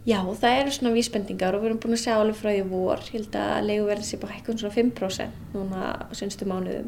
Já, 0.10 0.24
það 0.26 0.56
eru 0.58 0.72
svona 0.74 0.95
vísbendingar 0.95 1.54
og 1.54 1.62
við 1.62 1.69
erum 1.69 1.80
búin 1.84 1.93
að 1.93 2.02
sjá 2.02 2.13
alveg 2.15 2.38
frá 2.39 2.50
því 2.50 2.62
vor, 2.72 3.02
ég 3.06 3.15
held 3.19 3.36
að 3.38 3.67
leiguverðin 3.67 4.08
sé 4.08 4.17
bara 4.22 4.38
hækkun 4.38 4.58
svona 4.58 4.74
5% 4.74 5.41
núna 5.54 5.82
á 6.02 6.12
senstu 6.17 6.48
mánuðum. 6.50 6.88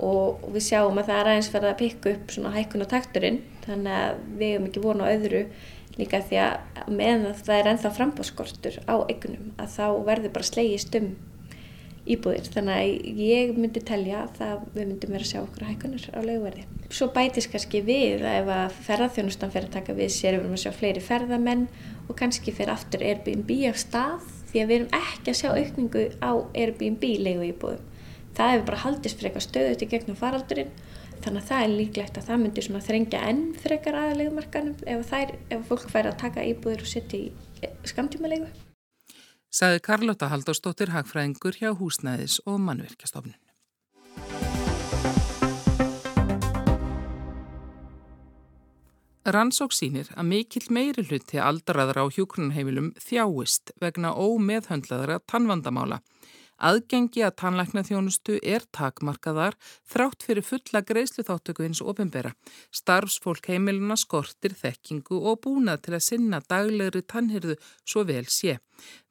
Og, 0.00 0.42
og 0.44 0.50
við 0.52 0.66
sjáum 0.66 1.00
að 1.00 1.08
það 1.08 1.20
er 1.20 1.30
aðeins 1.30 1.50
verið 1.54 1.70
að 1.70 1.78
pikka 1.80 2.12
upp 2.12 2.34
svona 2.34 2.52
hækkun 2.56 2.84
á 2.84 2.92
takturinn. 2.92 3.40
Þannig 3.64 3.96
að 3.96 4.20
við 4.42 4.52
hefum 4.52 4.66
ekki 4.68 4.82
vonu 4.84 5.06
á 5.08 5.12
öðru. 5.14 5.42
Líka 5.96 6.20
því 6.26 6.40
að 6.44 6.90
meðan 7.00 7.40
það 7.40 7.56
er 7.56 7.70
enþá 7.72 7.92
frambáskortur 7.96 8.78
á 8.84 8.96
eignum 9.08 9.52
að 9.60 9.74
þá 9.78 9.84
verður 10.10 10.34
bara 10.36 10.48
slegist 10.50 10.98
um 11.00 11.10
íbúðir. 12.10 12.50
Þannig 12.52 12.76
að 12.76 13.22
ég 13.24 13.54
myndi 13.56 13.84
telja 13.84 14.26
að 14.26 14.66
við 14.74 14.84
myndum 14.84 15.14
vera 15.14 15.24
að 15.24 15.32
sjá 15.32 15.40
okkur 15.42 15.68
hækkunar 15.68 16.06
á 16.12 16.20
leguverði. 16.24 16.66
Svo 16.90 17.08
bætist 17.14 17.52
kannski 17.52 17.82
við 17.86 18.24
að 18.26 18.38
ef 18.40 18.52
að 18.56 18.78
ferðarþjónustan 18.88 19.52
fer 19.52 19.68
að 19.68 19.74
taka 19.76 19.96
við 19.96 20.12
sér 20.14 20.36
við 20.38 20.40
erum 20.42 20.56
að 20.56 20.64
sjá 20.64 20.72
fleiri 20.74 21.02
ferðamenn 21.04 21.66
og 22.10 22.18
kannski 22.18 22.54
fer 22.54 22.72
aftur 22.72 23.04
Airbnb 23.06 23.50
á 23.70 23.74
stað 23.78 24.26
því 24.50 24.62
að 24.62 24.70
við 24.70 24.76
erum 24.76 24.94
ekki 24.98 25.32
að 25.32 25.38
sjá 25.40 25.50
aukningu 25.54 26.06
á 26.18 26.32
Airbnb 26.58 27.04
legu 27.22 27.46
íbúðum. 27.52 27.84
Það 28.34 28.54
hefur 28.54 28.66
bara 28.70 28.82
haldist 28.84 29.20
frekar 29.20 29.44
stöðut 29.44 29.84
í 29.84 29.90
gegnum 29.90 30.18
faraldurinn 30.18 30.72
þannig 31.20 31.42
að 31.42 31.48
það 31.50 31.62
er 31.64 31.76
líklegt 31.76 32.18
að 32.18 32.26
það 32.30 32.42
myndi 32.44 32.64
þrengja 32.88 33.20
enn 33.28 33.44
frekar 33.60 33.98
aðlegumarkanum 34.00 34.74
ef, 34.86 35.12
ef 35.52 35.68
fólk 35.68 35.86
fær 35.92 36.10
að 36.10 36.18
taka 36.24 36.46
íbúður 36.48 36.84
og 36.86 36.90
setja 36.90 37.20
í 37.20 37.70
skamtíma 37.88 38.30
legu 38.32 38.48
Saði 39.50 39.80
Karlota 39.82 40.28
Haldóstóttir 40.30 40.92
Hagfræðingur 40.94 41.56
hjá 41.58 41.72
Húsnæðis 41.74 42.38
og 42.46 42.60
Mannverkjastofnun. 42.62 43.34
Rannsók 49.28 49.74
sínir 49.76 50.08
að 50.16 50.30
mikill 50.30 50.70
meiri 50.72 51.02
hluti 51.04 51.36
aldraðra 51.44 52.06
á 52.08 52.12
hjókrunheimilum 52.14 52.94
þjáist 53.04 53.74
vegna 53.76 54.14
ómeðhöndlaðra 54.16 55.18
tannvandamála. 55.28 55.98
Aðgengi 56.60 57.20
að 57.24 57.36
tannlækna 57.40 57.82
þjónustu 57.84 58.38
er 58.40 58.64
takmarkaðar 58.72 59.58
þrátt 59.92 60.24
fyrir 60.24 60.44
fulla 60.44 60.82
greiðslu 60.84 61.26
þáttöku 61.28 61.66
hins 61.66 61.82
ofinbera. 61.84 62.32
Starfsfólk 62.72 63.48
heimiluna 63.52 63.98
skortir 64.00 64.56
þekkingu 64.56 65.20
og 65.20 65.40
búnað 65.44 65.84
til 65.84 65.96
að 65.98 66.06
sinna 66.08 66.40
daglegri 66.40 67.04
tannhyrðu 67.04 67.60
svo 67.84 68.04
vel 68.08 68.24
sé. 68.24 68.56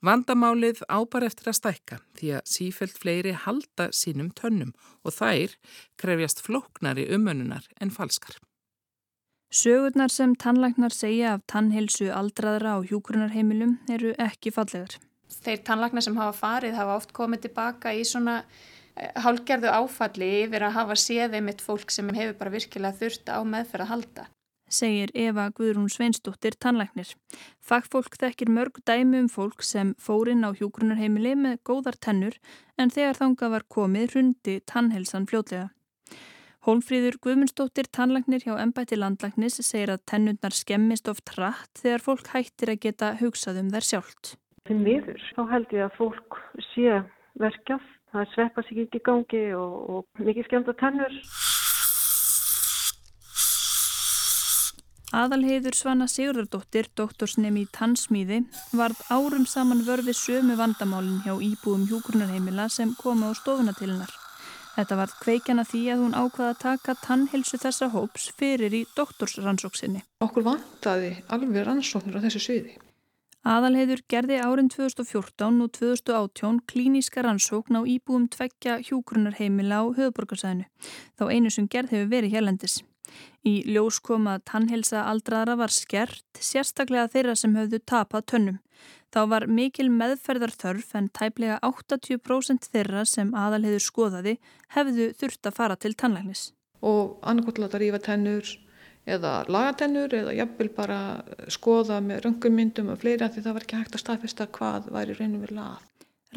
Vandamálið 0.02 0.82
ábar 0.90 1.30
eftir 1.30 1.54
að 1.54 1.60
stækka 1.62 2.02
því 2.18 2.36
að 2.40 2.54
sífelt 2.58 2.98
fleiri 2.98 3.38
halda 3.46 3.92
sínum 3.94 4.34
tönnum 4.34 4.74
og 5.06 5.18
þær 5.22 5.58
krefjast 6.02 6.46
flóknari 6.46 7.10
umönunar 7.14 7.70
en 7.78 7.94
falskar. 7.94 8.38
Sögurnar 9.50 10.12
sem 10.14 10.36
tannlæknar 10.36 10.94
segja 10.94 11.36
af 11.36 11.46
tannhilsu 11.50 12.12
aldraðra 12.14 12.78
á 12.78 12.86
hjúkrunarheimilum 12.86 13.80
eru 13.90 14.16
ekki 14.22 14.54
fallegar 14.54 15.00
þeir 15.44 15.64
tannlagnar 15.66 16.06
sem 16.06 16.18
hafa 16.18 16.36
farið 16.38 16.76
hafa 16.80 16.98
oft 17.00 17.14
komið 17.16 17.48
tilbaka 17.48 17.94
í 17.96 18.04
svona 18.08 18.42
eh, 18.96 19.14
hálgerðu 19.24 19.72
áfalli 19.72 20.30
yfir 20.44 20.68
að 20.68 20.76
hafa 20.80 20.98
séð 21.00 21.38
einmitt 21.40 21.64
fólk 21.64 21.94
sem 21.94 22.10
hefur 22.16 22.36
bara 22.40 22.54
virkilega 22.56 23.00
þurft 23.00 23.32
á 23.32 23.40
meðferð 23.46 23.86
að 23.86 23.92
halda. 23.94 24.28
Segir 24.70 25.10
Eva 25.18 25.48
Guðrún 25.58 25.90
Sveinsdóttir 25.90 26.54
tannlæknir. 26.62 27.16
Fagfólk 27.66 28.20
þekkir 28.22 28.52
mörg 28.54 28.78
dæmi 28.86 29.24
um 29.24 29.30
fólk 29.32 29.66
sem 29.66 29.96
fórin 29.98 30.46
á 30.46 30.54
hjógrunarheimili 30.54 31.34
með 31.34 31.58
góðar 31.66 31.98
tennur 31.98 32.38
en 32.78 32.94
þegar 32.94 33.18
þanga 33.18 33.50
var 33.56 33.66
komið 33.66 34.14
rundi 34.14 34.60
tannhelsan 34.70 35.26
fljótlega. 35.26 35.72
Hólfríður 36.68 37.16
Guðmundsdóttir 37.24 37.88
tannlæknir 37.88 38.44
hjá 38.44 38.58
Embæti 38.60 39.00
landlæknis 39.00 39.62
segir 39.64 39.94
að 39.96 40.04
tennundar 40.12 40.56
skemmist 40.56 41.08
oft 41.08 41.32
rætt 41.40 41.82
þegar 41.82 42.04
fólk 42.04 42.36
hættir 42.36 42.76
að 42.76 42.84
geta 42.88 43.16
hugsað 43.22 43.64
um 43.64 43.74
þær 43.74 43.92
sjálft 43.94 44.38
því 44.70 44.78
miður. 44.84 45.24
Þá 45.36 45.44
held 45.54 45.72
ég 45.74 45.86
að 45.88 45.96
fólk 45.98 46.42
sé 46.70 47.00
verkjað, 47.42 47.86
það 48.14 48.34
sveppa 48.34 48.66
sig 48.68 48.84
ekki 48.86 49.02
í 49.02 49.06
gangi 49.08 49.46
og, 49.58 49.78
og 49.94 50.26
mikið 50.28 50.50
skemmt 50.50 50.70
að 50.70 50.80
tennur. 50.84 51.16
Aðalheiður 55.10 55.74
Svanna 55.74 56.06
Sigurðardóttir, 56.06 56.92
doktorsnemi 56.94 57.64
í 57.66 57.70
tannsmíði, 57.74 58.44
varð 58.78 59.02
árum 59.10 59.48
saman 59.50 59.82
vörfi 59.88 60.14
sömu 60.14 60.60
vandamálinn 60.60 61.24
hjá 61.26 61.34
íbúum 61.34 61.90
hjúgrunarheimila 61.90 62.70
sem 62.70 62.94
komi 63.02 63.26
á 63.26 63.34
stofuna 63.34 63.74
til 63.74 63.90
hennar. 63.90 64.14
Þetta 64.76 64.98
var 65.00 65.16
kveikjana 65.24 65.66
því 65.68 65.82
að 65.94 66.04
hún 66.04 66.14
ákvaða 66.18 66.52
að 66.54 66.60
taka 66.64 66.96
tannhelsu 67.04 67.60
þessa 67.60 67.90
hóps 67.94 68.30
fyrir 68.40 68.76
í 68.76 68.84
doktorsrannsóksinni. 68.98 70.04
Okkur 70.24 70.46
vantaði 70.46 71.16
alveg 71.28 71.66
rannsóknir 71.68 72.20
á 72.20 72.24
þessu 72.28 72.44
sviði. 72.46 72.78
Aðalheiður 73.50 74.02
gerði 74.12 74.38
árin 74.44 74.68
2014 74.68 75.62
og 75.64 75.72
2018 75.78 76.60
klíníska 76.68 77.24
rannsókn 77.24 77.80
á 77.80 77.82
íbúum 77.88 78.28
tveggja 78.28 78.82
hjúgrunarheimila 78.84 79.80
á 79.80 79.84
höfuborgarsæðinu, 79.96 80.68
þá 81.16 81.24
einu 81.32 81.52
sem 81.54 81.68
gerð 81.72 81.96
hefur 81.96 82.12
verið 82.12 82.36
hérlendis. 82.36 82.82
Í 83.48 83.62
ljós 83.72 84.00
kom 84.04 84.28
að 84.28 84.44
tannhelsa 84.52 85.06
aldraðara 85.10 85.56
var 85.62 85.74
skert, 85.74 86.26
sérstaklega 86.36 87.08
þeirra 87.14 87.36
sem 87.40 87.56
höfðu 87.56 87.80
tapað 87.88 88.26
tönnum. 88.34 88.60
Þá 89.10 89.22
var 89.32 89.48
mikil 89.50 89.90
meðferðarþörf 89.90 90.94
en 91.00 91.10
tæplega 91.10 91.58
80% 91.66 92.70
þeirra 92.74 93.06
sem 93.10 93.34
aðalheiður 93.34 93.86
skoðaði 93.86 94.36
hefðu 94.76 95.12
þurft 95.18 95.50
að 95.50 95.58
fara 95.58 95.78
til 95.80 95.96
tannlægnis. 95.98 96.50
Og 96.86 97.18
annarkottlata 97.26 97.82
rífa 97.82 98.00
tennur, 98.06 98.46
eða 99.10 99.34
lagatennur 99.50 100.14
eða 100.14 100.36
jafnvel 100.38 100.70
bara 100.76 101.00
skoða 101.52 102.00
með 102.06 102.28
röngumyndum 102.28 102.92
og 102.94 103.02
fleiri 103.02 103.26
að 103.26 103.38
því 103.38 103.46
það 103.48 103.58
var 103.58 103.66
ekki 103.66 103.80
hægt 103.80 103.98
að 103.98 104.04
staðfesta 104.04 104.50
hvað 104.60 104.92
væri 104.94 105.18
reynum 105.18 105.46
við 105.46 105.56
lað. 105.58 105.86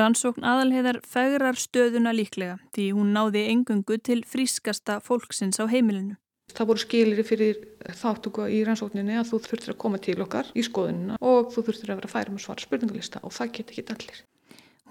Rannsókn 0.00 0.46
aðalheðar 0.48 1.02
fegrar 1.04 1.58
stöðuna 1.61 2.14
líklega 2.16 2.56
því 2.72 2.87
hún 2.96 3.12
náði 3.12 3.44
engungu 3.52 3.98
til 4.00 4.22
frískasta 4.24 5.02
fólksins 5.04 5.61
á 5.61 5.68
heimilinu. 5.68 6.16
Það 6.52 6.68
voru 6.68 6.82
skilir 6.82 7.24
fyrir 7.26 7.62
þáttuga 7.96 8.48
í 8.52 8.60
rannsókninni 8.66 9.16
að 9.20 9.30
þú 9.30 9.40
þurftir 9.46 9.72
að 9.72 9.80
koma 9.84 10.00
til 10.02 10.18
okkar 10.24 10.50
í 10.52 10.64
skoðunina 10.66 11.16
og 11.20 11.48
þú 11.54 11.64
þurftir 11.68 11.94
að 11.94 12.02
vera 12.02 12.12
færum 12.12 12.36
að 12.36 12.44
svara 12.44 12.66
spurningalista 12.66 13.22
og 13.24 13.34
það 13.36 13.56
get 13.56 13.72
ekki 13.72 13.86
allir. 13.94 14.20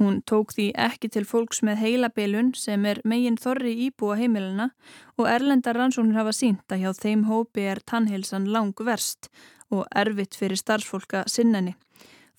Hún 0.01 0.21
tók 0.25 0.55
því 0.55 0.71
ekki 0.81 1.11
til 1.13 1.25
fólks 1.29 1.59
með 1.67 1.81
heilabilun 1.83 2.53
sem 2.57 2.85
er 2.89 3.01
megin 3.05 3.37
þorri 3.37 3.75
íbúa 3.85 4.15
heimilina 4.17 4.71
og 5.19 5.27
erlendar 5.29 5.77
rannsóknir 5.77 6.17
hafa 6.17 6.33
sínt 6.33 6.73
að 6.73 6.85
hjá 6.85 6.91
þeim 6.97 7.27
hópi 7.29 7.67
er 7.69 7.83
tannheilsan 7.85 8.47
lang 8.49 8.73
verst 8.81 9.29
og 9.69 9.85
erfitt 9.93 10.37
fyrir 10.39 10.57
starfsfólka 10.57 11.25
sinneni. 11.29 11.75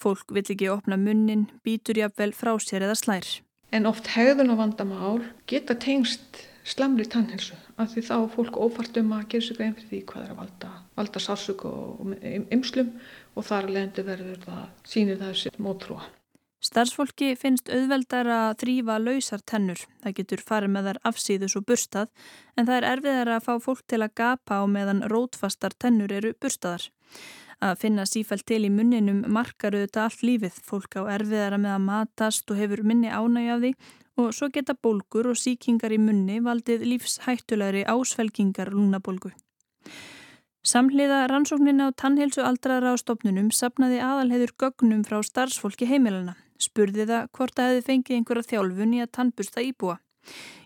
Fólk 0.02 0.34
vill 0.34 0.48
ekki 0.48 0.72
opna 0.72 0.98
munnin, 0.98 1.46
býtur 1.62 2.00
jafnvel 2.00 2.32
frá 2.34 2.56
sér 2.58 2.88
eða 2.88 2.98
slær. 2.98 3.28
En 3.72 3.86
oft 3.86 4.10
hegðun 4.16 4.50
og 4.52 4.58
vandamál 4.58 5.20
geta 5.46 5.76
tengst 5.78 6.42
slamri 6.64 7.06
tannheilsu 7.10 7.58
af 7.76 7.92
því 7.92 8.04
þá 8.08 8.16
fólk 8.36 8.56
ófart 8.60 8.98
um 9.00 9.12
að 9.16 9.28
gera 9.34 9.46
sig 9.46 9.58
grein 9.58 9.76
fyrir 9.76 9.90
því 9.90 10.00
hvað 10.12 10.24
er 10.24 10.32
að 10.32 10.40
valda, 10.42 10.72
valda 10.98 11.22
sársug 11.22 11.64
og 11.68 12.16
ymslum 12.54 12.92
og 13.34 13.46
þar 13.48 13.70
leðandi 13.70 14.04
verður 14.06 14.42
það 14.46 14.66
sínir 14.94 15.22
þessi 15.22 15.54
mótrúa. 15.58 16.04
Starfsfólki 16.62 17.32
finnst 17.34 17.66
auðveldar 17.74 18.28
að 18.30 18.52
þrýfa 18.60 18.98
lausar 19.02 19.40
tennur. 19.42 19.80
Það 20.04 20.12
getur 20.20 20.42
farið 20.46 20.70
með 20.70 20.88
þær 20.88 21.00
afsýðus 21.10 21.56
og 21.58 21.64
burstað 21.66 22.12
en 22.54 22.68
það 22.68 22.76
er 22.76 22.86
erfiðar 22.92 23.30
að 23.34 23.46
fá 23.48 23.54
fólk 23.64 23.82
til 23.90 23.98
að 24.04 24.14
gapa 24.20 24.60
á 24.62 24.64
meðan 24.70 25.02
rótfastar 25.10 25.74
tennur 25.74 26.14
eru 26.14 26.30
burstaðar. 26.38 26.86
Að 27.62 27.78
finna 27.84 28.04
sífælt 28.10 28.46
til 28.50 28.64
í 28.66 28.70
munninum 28.74 29.20
markar 29.30 29.76
auðvitað 29.76 30.06
allt 30.08 30.24
lífið. 30.26 30.56
Fólk 30.66 30.96
á 30.98 31.02
erfiðara 31.14 31.60
með 31.62 31.76
að 31.76 31.84
matast 31.86 32.50
og 32.50 32.58
hefur 32.58 32.82
minni 32.82 33.12
ánægja 33.12 33.56
af 33.56 33.62
því 33.62 33.72
og 34.22 34.34
svo 34.36 34.48
geta 34.52 34.74
bólgur 34.74 35.30
og 35.30 35.38
síkingar 35.38 35.94
í 35.94 36.00
munni 36.02 36.40
valdið 36.44 36.84
lífshættulegri 36.90 37.86
ásvelgingar 37.88 38.72
lúnabólgu. 38.74 39.32
Samhliða 40.62 41.24
rannsóknina 41.30 41.90
á 41.90 41.96
tannheilsu 41.96 42.42
aldraðra 42.46 42.92
á 42.94 42.96
stopnunum 43.00 43.50
sapnaði 43.50 44.02
aðalheður 44.04 44.52
gögnum 44.62 45.02
frá 45.06 45.22
starfsfólki 45.26 45.88
heimilana 45.90 46.36
spurði 46.62 47.06
það 47.08 47.28
hvort 47.34 47.56
það 47.58 47.70
hefði 47.70 47.86
fengið 47.88 48.16
einhverja 48.18 48.48
þjálfun 48.52 48.96
í 48.96 49.02
að 49.02 49.12
tannbusta 49.18 49.64
íbúa. 49.66 49.96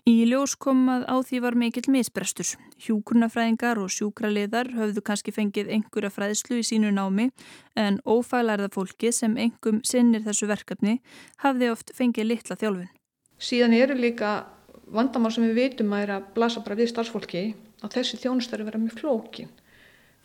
Í 0.07 0.23
ljós 0.29 0.53
kom 0.55 0.85
að 0.87 1.03
á 1.11 1.15
því 1.19 1.39
var 1.43 1.55
mikill 1.59 1.89
misbrestur. 1.91 2.53
Hjúkurnafræðingar 2.79 3.81
og 3.81 3.91
sjúkraliðar 3.91 4.69
höfðu 4.77 5.03
kannski 5.03 5.33
fengið 5.35 5.71
einhverja 5.75 6.11
fræðslu 6.13 6.61
í 6.61 6.67
sínu 6.67 6.93
námi 6.95 7.29
en 7.75 7.99
ófælærða 8.07 8.69
fólki 8.71 9.11
sem 9.11 9.35
engum 9.35 9.81
sinnir 9.83 10.23
þessu 10.23 10.47
verkefni 10.47 11.01
hafði 11.43 11.71
oft 11.73 11.91
fengið 11.97 12.29
litla 12.31 12.55
þjálfun. 12.55 12.91
Síðan 13.37 13.75
eru 13.75 13.97
líka 13.99 14.31
vandamál 14.87 15.33
sem 15.35 15.43
við 15.49 15.59
veitum 15.59 15.91
að 15.93 16.05
er 16.05 16.13
að 16.15 16.29
blasa 16.37 16.63
bara 16.63 16.77
við 16.79 16.93
starfsfólki 16.93 17.43
að 17.83 17.97
þessi 17.97 18.21
þjónustari 18.21 18.67
vera 18.67 18.79
mjög 18.81 19.01
flókin. 19.01 19.51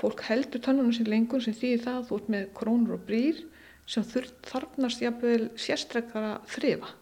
Fólk 0.01 0.23
heldur 0.29 0.63
tannunum 0.63 0.95
sem 0.95 1.09
lengur 1.11 1.43
sem 1.43 1.57
þýðir 1.57 1.83
það 1.89 2.07
þú 2.09 2.21
ert 2.21 2.31
með 2.35 2.47
krónur 2.57 2.97
og 2.97 3.03
brýr 3.09 3.43
sem 3.91 4.07
þarfnast 4.07 5.03
jafnvel 5.03 5.51
sérstrekkara 5.59 6.37
þrifa 6.55 6.95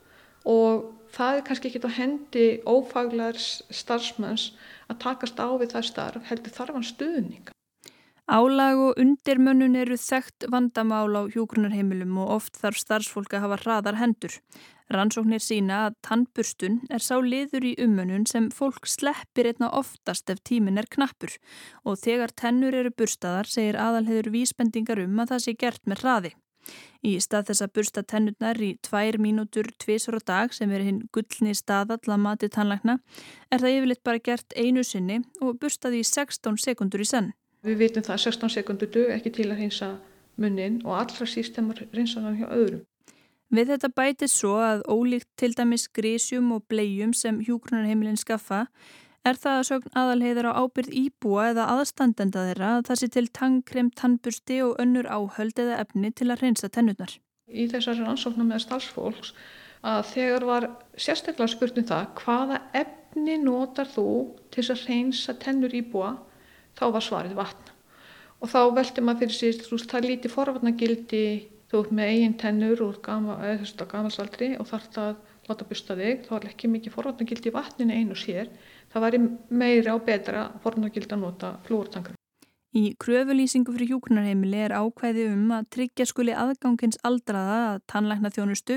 og 0.48 0.88
það 1.14 1.38
er 1.38 1.46
kannski 1.46 1.70
ekki 1.70 1.84
á 1.86 1.90
hendi 1.98 2.44
ófaglar 2.66 3.38
starfsmanns 3.38 4.50
að 4.90 5.00
takast 5.06 5.40
á 5.40 5.48
við 5.60 5.74
það 5.76 5.88
starf 5.92 6.28
heldur 6.30 6.56
þarfan 6.56 6.86
stuðning. 6.86 7.50
Álag 8.30 8.78
og 8.78 8.98
undirmönnun 9.02 9.74
eru 9.74 9.96
þekkt 9.98 10.44
vandamál 10.52 11.10
á 11.18 11.22
hjógrunarheimilum 11.34 12.18
og 12.22 12.36
oft 12.36 12.60
þarf 12.62 12.78
starfsfólk 12.78 13.32
að 13.34 13.42
hafa 13.42 13.56
hraðar 13.64 13.98
hendur. 13.98 14.36
Rannsóknir 14.90 15.42
sína 15.42 15.80
að 15.88 15.96
tannburstun 16.06 16.76
er 16.94 17.02
sá 17.02 17.16
liður 17.22 17.66
í 17.66 17.72
umönnun 17.82 18.28
sem 18.30 18.46
fólk 18.54 18.86
sleppir 18.90 19.50
einna 19.50 19.72
oftast 19.80 20.30
ef 20.30 20.38
tímin 20.46 20.78
er 20.78 20.86
knappur 20.90 21.34
og 21.82 21.98
þegar 22.04 22.34
tennur 22.42 22.74
eru 22.74 22.94
burstaðar 22.94 23.50
segir 23.50 23.78
aðalhegur 23.78 24.30
vísbendingar 24.34 25.02
um 25.02 25.18
að 25.22 25.34
það 25.34 25.44
sé 25.46 25.56
gert 25.58 25.90
með 25.90 26.04
hraði. 26.04 26.32
Í 27.00 27.14
stað 27.24 27.50
þess 27.50 27.64
að 27.64 27.72
bursta 27.78 28.02
tennurnar 28.04 28.60
í 28.60 28.70
tvær 28.84 29.16
mínútur 29.22 29.70
tvísar 29.80 30.18
á 30.18 30.22
dag 30.32 30.52
sem 30.52 30.70
er 30.70 30.84
hinn 30.84 31.00
gullni 31.14 31.54
staðall 31.56 32.02
að 32.04 32.22
mati 32.26 32.50
tannlækna 32.52 32.98
er 33.50 33.62
það 33.62 33.76
yfirleitt 33.76 34.04
bara 34.04 34.24
gert 34.28 34.56
einu 34.56 34.84
sinni 34.84 35.22
og 35.40 35.56
burstaði 35.62 36.02
í 36.02 36.06
16 36.06 36.60
sekundur 36.60 37.00
í 37.00 37.08
senn. 37.08 37.32
Við 37.64 37.80
vitum 37.84 38.04
það 38.04 38.16
að 38.16 38.24
16 38.26 38.54
sekundur 38.56 38.92
dög 38.92 39.10
ekki 39.16 39.32
til 39.36 39.50
að 39.50 39.64
reynsa 39.64 39.90
munnin 40.40 40.80
og 40.84 40.96
allra 41.00 41.26
síst 41.28 41.56
þegar 41.56 41.84
reynsaðan 41.92 42.38
hjá 42.40 42.48
öðrum. 42.48 42.86
Við 43.50 43.72
þetta 43.72 43.88
bætið 43.98 44.30
svo 44.30 44.54
að 44.62 44.84
ólíkt 44.86 45.28
til 45.40 45.50
dæmis 45.58 45.88
grísjum 45.90 46.52
og 46.54 46.68
blegjum 46.70 47.10
sem 47.16 47.40
hjúgrunarheimilin 47.42 48.20
skaffa 48.20 48.66
Er 49.20 49.36
það 49.36 49.58
að 49.58 49.66
sögn 49.68 49.98
aðalheiðar 50.00 50.46
á 50.48 50.52
ábyrð 50.64 50.94
íbúa 50.96 51.50
eða 51.50 51.66
aðstandenda 51.74 52.44
þeirra 52.46 52.68
að 52.78 52.86
það 52.88 53.00
sé 53.00 53.08
til 53.12 53.26
tangkrem, 53.36 53.90
tannbursti 53.92 54.60
og 54.64 54.78
önnur 54.80 55.08
áhöld 55.12 55.60
eða 55.60 55.80
efni 55.82 56.08
til 56.16 56.30
að 56.30 56.40
reynsa 56.40 56.70
tennurnar? 56.72 57.18
Í 57.52 57.66
þessari 57.68 58.06
ansóknum 58.08 58.48
með 58.48 58.64
starfsfólks 58.64 59.34
að 59.84 60.00
þegar 60.14 60.46
var 60.48 60.68
sérstaklega 60.96 61.52
spurt 61.52 61.82
um 61.82 61.88
það 61.92 62.08
hvaða 62.22 62.62
efni 62.80 63.36
notar 63.44 63.92
þú 63.92 64.08
til 64.56 64.64
að 64.64 64.86
reynsa 64.88 65.36
tennur 65.44 65.76
íbúa 65.76 66.14
þá 66.80 66.84
var 66.96 67.04
svarið 67.04 67.36
vatn. 67.36 67.76
Og 68.40 68.48
þá 68.48 68.60
veldi 68.72 69.04
maður 69.04 69.26
fyrir 69.26 69.36
síðan, 69.36 69.64
þú 69.66 69.76
veist, 69.76 69.90
það 69.90 70.00
er 70.00 70.10
lítið 70.14 70.32
forvarnagildi, 70.38 71.24
þú 71.68 71.82
ert 71.82 71.96
með 71.98 72.12
eigin 72.14 72.38
tennur 72.40 72.84
úr 72.88 73.00
gamalsaldri 73.04 74.54
og 74.56 74.68
þarf 74.70 74.88
það 74.94 75.10
að 75.10 75.50
láta 75.50 75.66
busta 75.68 75.96
þig, 75.98 76.22
þá 76.24 76.32
er 76.38 76.46
ekki 76.54 76.70
mikið 76.70 76.94
forvarnagildi 76.94 77.50
í 77.50 77.54
vatninu 77.54 77.96
einu 78.00 78.16
sér 78.16 78.48
það 78.92 79.04
væri 79.06 79.20
meira 79.50 79.94
og 79.96 80.06
betra 80.06 80.48
fornagild 80.64 81.12
að 81.12 81.22
nota 81.22 81.52
flúortangar. 81.66 82.16
Í 82.70 82.92
kröfulýsingu 83.02 83.72
fyrir 83.74 83.96
hjúknarheimili 83.96 84.60
er 84.62 84.76
ákvæði 84.78 85.24
um 85.32 85.48
að 85.56 85.64
tryggja 85.74 86.04
skuli 86.06 86.36
aðgangins 86.38 87.00
aldraða 87.02 87.56
að 87.72 87.80
tannlækna 87.90 88.30
þjónustu 88.30 88.76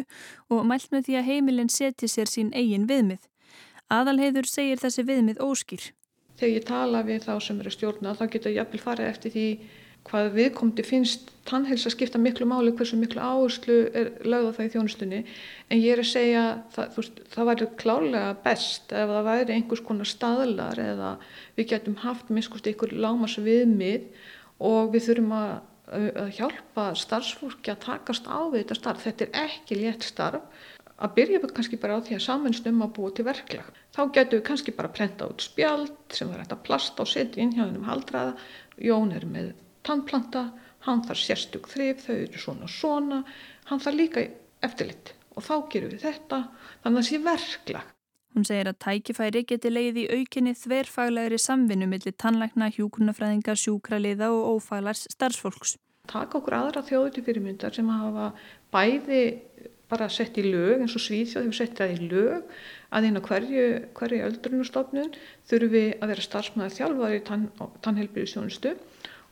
og 0.49 0.63
mælt 0.65 0.89
með 0.89 1.05
því 1.09 1.17
að 1.19 1.27
heimilin 1.29 1.69
seti 1.69 2.09
sér 2.09 2.31
sín 2.31 2.49
eigin 2.57 2.87
viðmið. 2.89 3.27
Aðalheiður 3.93 4.49
segir 4.49 4.81
þessi 4.81 5.05
viðmið 5.05 5.43
óskýr. 5.45 5.91
Þegar 6.39 6.55
ég 6.55 6.65
tala 6.65 7.03
við 7.05 7.27
þá 7.27 7.33
sem 7.45 7.59
eru 7.61 7.73
stjórna 7.75 8.15
þá 8.17 8.25
getur 8.33 8.55
ég 8.55 8.65
að 8.65 8.81
fara 8.81 9.05
eftir 9.05 9.35
því 9.35 9.47
hvað 10.09 10.33
viðkomandi 10.37 10.83
finnst 10.85 11.33
tannhelsa 11.47 11.91
skipta 11.91 12.19
miklu 12.21 12.45
máli 12.47 12.71
hversu 12.75 12.97
miklu 12.99 13.21
áherslu 13.23 13.75
er 13.95 14.11
lögða 14.23 14.53
það 14.57 14.67
í 14.67 14.71
þjónustunni. 14.75 15.19
En 15.69 15.81
ég 15.81 15.95
er 15.95 16.03
að 16.03 16.09
segja 16.11 16.43
það, 16.75 16.97
veist, 16.97 17.21
það 17.33 17.49
væri 17.49 17.67
klálega 17.81 18.35
best 18.45 18.93
ef 18.95 19.11
það 19.11 19.29
væri 19.29 19.57
einhvers 19.57 19.83
konar 19.87 20.09
staðlar 20.09 20.81
eða 20.83 21.11
við 21.57 21.69
getum 21.73 21.99
haft 22.03 22.31
miskust 22.33 22.69
ykkur 22.71 22.95
lámas 22.95 23.37
viðmið 23.43 24.07
og 24.63 24.93
við 24.93 25.07
þurfum 25.09 25.33
að, 25.39 25.55
að 26.23 26.29
hjálpa 26.37 26.85
starfsfólki 26.99 27.73
að 27.73 27.81
takast 27.87 28.29
á 28.29 28.39
við 28.47 28.63
þetta 28.63 28.79
starf. 28.79 29.07
Þetta 29.07 29.27
er 29.27 29.49
ekki 29.49 29.79
létt 29.81 30.07
starf. 30.07 30.63
Að 31.03 31.15
byrja 31.17 31.39
við 31.41 31.51
kannski 31.57 31.79
bara 31.81 31.97
á 31.99 32.05
því 32.05 32.15
að 32.15 32.23
saminstum 32.27 32.83
að 32.85 32.93
búa 32.95 33.11
til 33.11 33.25
verklag. 33.27 33.71
Þá 33.91 34.01
getum 34.13 34.37
við 34.37 34.45
kannski 34.47 34.75
bara 34.77 34.91
að 34.91 34.95
prenta 34.99 35.27
út 35.27 35.43
spjald 35.43 36.13
sem 36.15 36.29
er 36.31 36.43
hægt 36.43 36.53
að 36.53 36.61
plasta 36.69 37.03
og 37.03 37.09
setja 37.11 37.43
inn 37.43 37.51
hjá 37.51 37.65
hennum 37.65 37.89
haldraða. 37.89 38.37
Jón 38.79 39.11
er 39.17 39.25
með 39.27 39.51
tannplanta, 39.87 40.47
hann 40.87 41.03
þarf 41.07 41.21
sérstök 41.23 41.67
þrif, 41.71 42.05
þau 42.07 42.15
eru 42.15 42.41
svona 42.41 42.69
svona, 42.71 43.23
hann 43.69 43.83
þarf 43.83 43.99
líka 43.99 44.25
eftirlit 44.63 45.13
og 45.33 45.45
þá 45.45 45.55
gerum 45.73 45.93
við 45.93 46.05
þetta, 46.07 46.39
þannig 46.83 46.99
að 46.99 47.01
það 47.01 47.09
sé 47.09 47.21
verklag. 47.27 47.93
Hún 48.33 48.47
segir 48.49 48.69
að 48.69 48.79
tækifæri 48.81 49.43
geti 49.45 49.69
leið 49.69 49.97
í 50.01 50.05
aukinni 50.17 50.55
þverfaglegri 50.57 51.37
samvinnu 51.41 51.85
millir 51.89 52.15
tannlækna, 52.17 52.71
hjúkurnafræðinga, 52.73 53.53
sjúkraliða 53.61 54.31
og 54.33 54.57
ófaglars 54.57 55.05
starfsfólks. 55.13 55.75
Takk 56.09 56.33
okkur 56.39 56.57
aðra 56.57 56.81
þjóðu 56.83 57.13
til 57.13 57.23
fyrirmyndar 57.27 57.75
sem 57.77 57.89
hafa 57.93 58.31
bæði 58.73 59.21
bara 59.93 60.09
sett 60.09 60.37
í 60.41 60.45
lög 60.47 60.81
eins 60.81 60.95
og 60.97 61.03
Svíþjóð 61.03 61.45
hefur 61.45 61.57
sett 61.59 61.77
það 61.77 61.93
í 61.93 62.09
lög 62.09 62.49
að 62.93 63.07
eina 63.07 63.21
hverju, 63.23 63.67
hverju 63.97 64.25
öldrunustofnun 64.27 65.13
þurfum 65.49 65.73
við 65.75 65.87
að 65.99 66.13
vera 66.13 66.25
starfsmæðar 66.25 66.75
þjálfari 66.77 67.19
í 67.19 67.23
tann, 67.27 67.45
tannhelbyrjusjónustu 67.85 68.73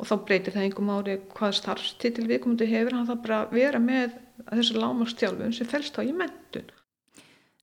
og 0.02 0.10
þá 0.10 0.16
breytir 0.26 0.56
það 0.56 0.66
einhver 0.66 0.88
mári 0.88 1.16
hvað 1.38 1.58
starfstitil 1.60 2.28
viðkomandi 2.30 2.68
hefur, 2.72 2.98
hann 2.98 3.10
þarf 3.10 3.24
bara 3.26 3.40
að 3.44 3.58
vera 3.60 3.82
með 3.82 4.16
þessu 4.50 4.82
lámastjálfun 4.82 5.54
sem 5.54 5.70
fælst 5.70 6.00
á 6.00 6.02
í 6.02 6.14
mentun. 6.18 6.72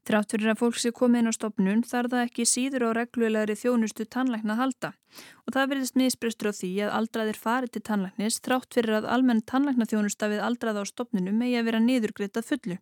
Trátt 0.09 0.33
fyrir 0.33 0.49
að 0.49 0.61
fólk 0.63 0.79
sé 0.81 0.89
komið 0.97 1.21
inn 1.21 1.29
á 1.29 1.37
stopnun 1.37 1.81
þarf 1.85 2.15
það 2.15 2.23
ekki 2.25 2.45
síður 2.49 2.85
á 2.89 2.91
reglulegri 2.97 3.53
þjónustu 3.61 4.07
tannlækna 4.09 4.55
að 4.55 4.61
halda 4.63 4.91
og 5.45 5.53
það 5.53 5.67
verðist 5.73 5.99
misbrestur 6.01 6.49
á 6.49 6.53
því 6.57 6.71
að 6.87 6.95
aldraðir 6.99 7.41
farið 7.43 7.73
til 7.75 7.83
tannlæknis 7.85 8.39
þrátt 8.47 8.79
fyrir 8.79 8.97
að 8.99 9.09
almenn 9.13 9.43
tannlækna 9.53 9.85
þjónusta 9.91 10.31
við 10.33 10.41
aldraða 10.47 10.81
á 10.81 10.85
stopnunum 10.89 11.37
megi 11.43 11.59
að 11.61 11.69
vera 11.69 11.83
niðurgriðtað 11.85 12.49
fullu. 12.49 12.79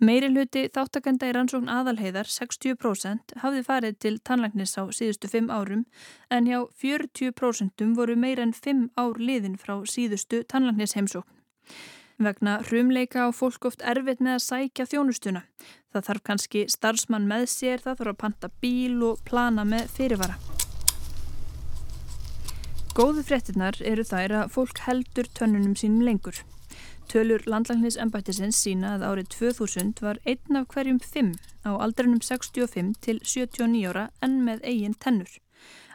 Meiri 0.00 0.30
hluti 0.32 0.62
þáttakenda 0.72 1.28
í 1.28 1.34
rannsókn 1.36 1.68
aðalheiðar 1.74 2.32
60% 2.32 3.36
hafði 3.42 3.62
farið 3.68 4.00
til 4.06 4.14
tannlæknis 4.24 4.78
á 4.80 4.88
síðustu 4.96 5.28
5 5.28 5.52
árum 5.52 5.84
en 6.32 6.48
hjá 6.48 6.62
40% 6.72 7.84
voru 8.00 8.16
meir 8.16 8.40
en 8.40 8.56
5 8.56 8.88
ár 8.96 9.20
liðin 9.20 9.60
frá 9.60 9.76
síðustu 9.84 10.40
tannlæknis 10.48 10.96
heimsókn. 10.96 11.28
Vegna 12.16 12.62
hrumleika 12.64 13.28
á 13.28 13.30
fólk 13.36 13.66
oft 13.68 13.82
erfitt 13.84 14.22
með 14.24 14.38
að 14.38 14.44
sækja 14.46 14.86
þjónustuna. 14.88 15.42
Það 15.96 16.04
þarf 16.10 16.22
kannski 16.28 16.62
starfsmann 16.68 17.24
með 17.24 17.46
sér, 17.48 17.80
það 17.80 17.94
þarf 18.02 18.10
að 18.10 18.16
panta 18.20 18.48
bíl 18.60 18.98
og 19.06 19.20
plana 19.24 19.62
með 19.64 19.86
fyrirvara. 19.94 20.34
Góðu 22.92 23.24
fréttinar 23.24 23.78
eru 23.80 24.04
þær 24.04 24.34
að 24.42 24.52
fólk 24.52 24.82
heldur 24.84 25.30
tönnunum 25.38 25.72
sínum 25.80 26.04
lengur. 26.04 26.42
Tölur 27.08 27.46
landlæknis 27.48 27.96
embættisins 27.96 28.60
sína 28.60 28.92
að 28.98 29.06
árið 29.08 29.32
2000 29.38 30.04
var 30.04 30.20
einn 30.28 30.60
af 30.60 30.68
hverjum 30.74 31.00
fimm 31.00 31.32
á 31.64 31.72
aldrinum 31.80 32.20
65 32.20 32.92
til 33.00 33.24
79 33.24 33.88
ára 33.88 34.06
en 34.20 34.42
með 34.44 34.68
eigin 34.68 35.00
tennur. 35.00 35.32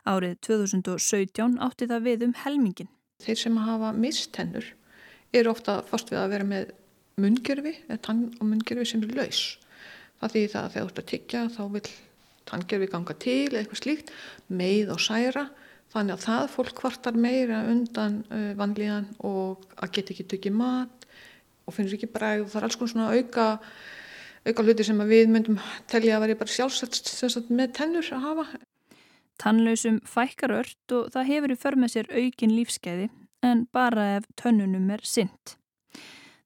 Árið 0.01 0.37
2017 0.49 1.61
átti 1.61 1.93
það 1.93 2.05
við 2.09 2.29
um 2.31 2.37
helmingin. 2.41 2.89
Þeir 3.21 3.43
sem 3.45 3.65
hafa 3.69 3.93
mistennur 3.93 4.73
er 5.29 5.53
ofta 5.53 5.83
fast 5.85 6.09
við 6.09 6.25
að 6.25 6.31
vera 6.39 6.53
með 6.57 6.77
mungjörfi 7.21 7.77
eða 7.85 8.05
tann 8.07 8.31
og 8.39 8.47
mungjörfi 8.49 8.95
sem 8.95 9.05
er 9.05 9.19
laus. 9.21 9.43
Það 10.21 10.33
því 10.35 10.45
það 10.53 10.63
að 10.63 10.71
þegar 10.73 10.85
þú 10.85 10.91
ert 10.91 11.01
að 11.01 11.09
tyggja 11.11 11.43
þá 11.55 11.61
vil 11.75 11.85
tanngjörfi 12.51 12.89
ganga 12.91 13.17
til 13.21 13.49
eða 13.49 13.61
eitthvað 13.61 13.81
slíkt, 13.81 14.11
meið 14.49 14.93
og 14.93 15.01
særa 15.01 15.45
þannig 15.91 16.15
að 16.15 16.25
það 16.25 16.51
fólk 16.55 16.75
kvartar 16.77 17.17
meira 17.19 17.61
undan 17.67 18.21
uh, 18.31 18.51
vanlíðan 18.59 19.09
og 19.27 19.65
að 19.81 19.95
geta 19.97 20.13
ekki 20.15 20.27
tökja 20.31 20.53
mat 20.55 21.07
og 21.67 21.75
finnur 21.75 21.97
ekki 21.97 22.11
bræð 22.11 22.45
og 22.45 22.51
það 22.51 22.59
er 22.61 22.67
alls 22.67 22.79
konar 22.79 22.93
svona 22.93 23.09
auka 23.15 23.47
auka 24.47 24.65
hluti 24.65 24.85
sem 24.87 25.01
við 25.09 25.31
myndum 25.31 25.59
telja 25.91 26.17
að 26.17 26.25
vera 26.25 26.39
bara 26.39 26.55
sjálfsett 26.55 27.49
með 27.53 27.73
tennur 27.77 28.13
að 28.15 28.25
hafa. 28.25 28.45
Tannlausum 29.41 29.99
fækkar 30.05 30.53
ört 30.59 30.95
og 30.95 31.09
það 31.13 31.29
hefur 31.31 31.53
í 31.53 31.57
för 31.61 31.77
með 31.77 31.93
sér 31.95 32.11
aukin 32.13 32.55
lífskeiði 32.55 33.09
en 33.45 33.65
bara 33.73 34.15
ef 34.17 34.29
tönnunum 34.37 34.89
er 34.93 35.03
synd. 35.05 35.55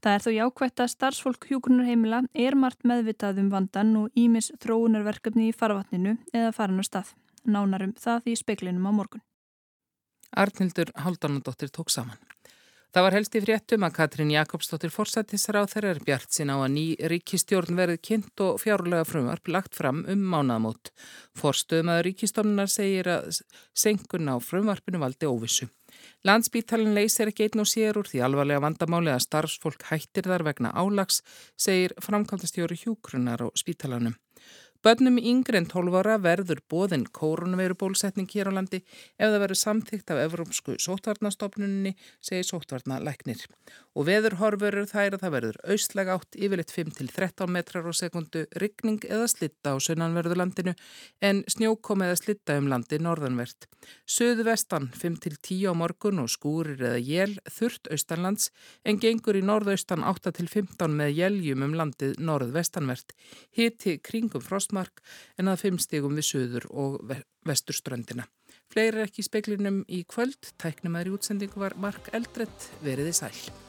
Það 0.05 0.15
er 0.15 0.21
þó 0.21 0.31
jákvægt 0.35 0.81
að 0.83 0.89
starfsfólk 0.91 1.45
hjúkunarheimila 1.49 2.17
er 2.37 2.53
margt 2.61 2.83
meðvitað 2.85 3.39
um 3.41 3.47
vandan 3.49 3.95
og 3.97 4.19
ímis 4.21 4.51
þróunarverkefni 4.61 5.47
í 5.49 5.55
farvatninu 5.57 6.13
eða 6.29 6.51
farin 6.53 6.77
á 6.77 6.85
stað. 6.85 7.07
Nánarum 7.49 7.95
það 7.97 8.29
í 8.29 8.35
speklinum 8.37 8.85
á 8.85 8.93
morgun. 8.93 9.23
Arnildur 10.29 10.93
Haldanadóttir 10.93 11.73
tók 11.73 11.89
saman. 11.89 12.21
Það 12.95 13.03
var 13.03 13.15
helst 13.17 13.33
í 13.35 13.39
fréttum 13.43 13.83
að 13.83 13.95
Katrín 13.97 14.29
Jakobsdóttir 14.31 14.91
forsættisráð 14.93 15.65
þeirra 15.73 15.89
er 15.91 15.97
bjart 16.07 16.31
sín 16.31 16.47
á 16.47 16.55
að 16.55 16.69
ný 16.77 16.83
ríkistjórn 17.11 17.75
verið 17.75 17.99
kynnt 18.07 18.43
og 18.45 18.61
fjárlega 18.63 19.03
frumvarp 19.03 19.51
lagt 19.51 19.75
fram 19.75 20.05
um 20.07 20.21
mánaðamót. 20.31 20.93
Forstöðum 21.35 21.91
að 21.91 21.99
ríkistofnunar 22.07 22.71
segir 22.71 23.11
að 23.11 23.41
senkun 23.75 24.31
á 24.31 24.39
frumvarpinu 24.39 25.03
valdi 25.03 25.27
óvissu. 25.27 25.67
Landsbítalinn 26.23 26.95
leysir 26.95 27.33
ekki 27.33 27.49
einn 27.49 27.65
og 27.65 27.67
sér 27.67 27.99
úr 27.99 28.07
því 28.07 28.23
alvarlega 28.29 28.63
vandamáli 28.63 29.11
að 29.11 29.25
starfsfólk 29.27 29.89
hættir 29.91 30.31
þar 30.31 30.47
vegna 30.47 30.71
álags, 30.71 31.19
segir 31.59 31.91
framkvæmdastjóri 31.99 32.79
hjúkrunar 32.79 33.43
á 33.43 33.51
spítalanum. 33.59 34.15
Bönnum 34.85 35.15
yngre 35.17 35.57
en 35.57 35.65
12 35.65 35.95
ára 35.97 36.19
verður 36.21 36.59
bóðin 36.69 37.07
kórunveirubólsetning 37.09 38.27
hér 38.29 38.51
á 38.53 38.53
landi 38.53 38.83
ef 39.17 39.31
það 39.31 39.39
verður 39.41 39.57
samþygt 39.57 40.11
af 40.13 40.19
Evrópsku 40.21 40.75
sótvarnastofnunni, 40.77 41.95
segir 42.21 42.45
sótvarnalæknir. 42.45 43.41
Og 43.97 44.05
veður 44.05 44.35
horfurur 44.37 44.85
þær 44.85 45.15
að 45.15 45.23
það 45.23 45.33
verður 45.33 45.57
austlega 45.73 46.17
átt 46.19 46.37
yfirleitt 46.37 46.73
5-13 46.75 47.49
metrar 47.55 47.87
á 47.89 47.93
sekundu, 47.97 48.43
ryggning 48.61 49.07
eða 49.09 49.25
slitta 49.31 49.73
á 49.73 49.81
sunnanverðurlandinu 49.81 50.75
en 51.25 51.41
snjókom 51.49 52.05
eða 52.05 52.19
slitta 52.21 52.59
um 52.61 52.69
landi 52.69 53.01
norðanvert. 53.01 53.65
Suðu 54.05 54.45
vestan 54.45 54.91
5-10 54.93 55.65
á 55.65 55.73
morgun 55.73 56.21
og 56.21 56.29
skúrir 56.29 56.77
eða 56.77 57.01
jél 57.01 57.35
þurft 57.49 57.89
austanlands 57.89 58.51
en 58.85 59.01
gengur 59.01 59.39
í 59.39 59.41
norðaustan 59.41 60.05
8-15 60.05 60.93
með 60.93 61.17
jéljum 61.23 61.65
um 61.65 61.75
landið 61.81 62.19
norðvestanvert. 62.21 63.17
Hiti 63.55 63.97
kringum 63.97 64.45
frostmátt 64.45 64.74
frostmark 64.75 65.01
en 65.39 65.51
að 65.51 65.61
fimm 65.63 65.79
stegum 65.79 66.15
við 66.15 66.29
söður 66.29 66.67
og 66.71 67.13
vesturströndina. 67.45 68.27
Fleiri 68.71 69.05
ekki 69.05 69.21
í 69.21 69.27
speklinum 69.27 69.83
í 69.87 70.03
kvöld, 70.07 70.53
tæknum 70.57 70.97
aðri 70.97 71.15
útsendingu 71.15 71.61
var 71.61 71.77
Mark 71.77 72.09
Eldrett 72.13 72.71
veriði 72.83 73.13
sæl. 73.13 73.64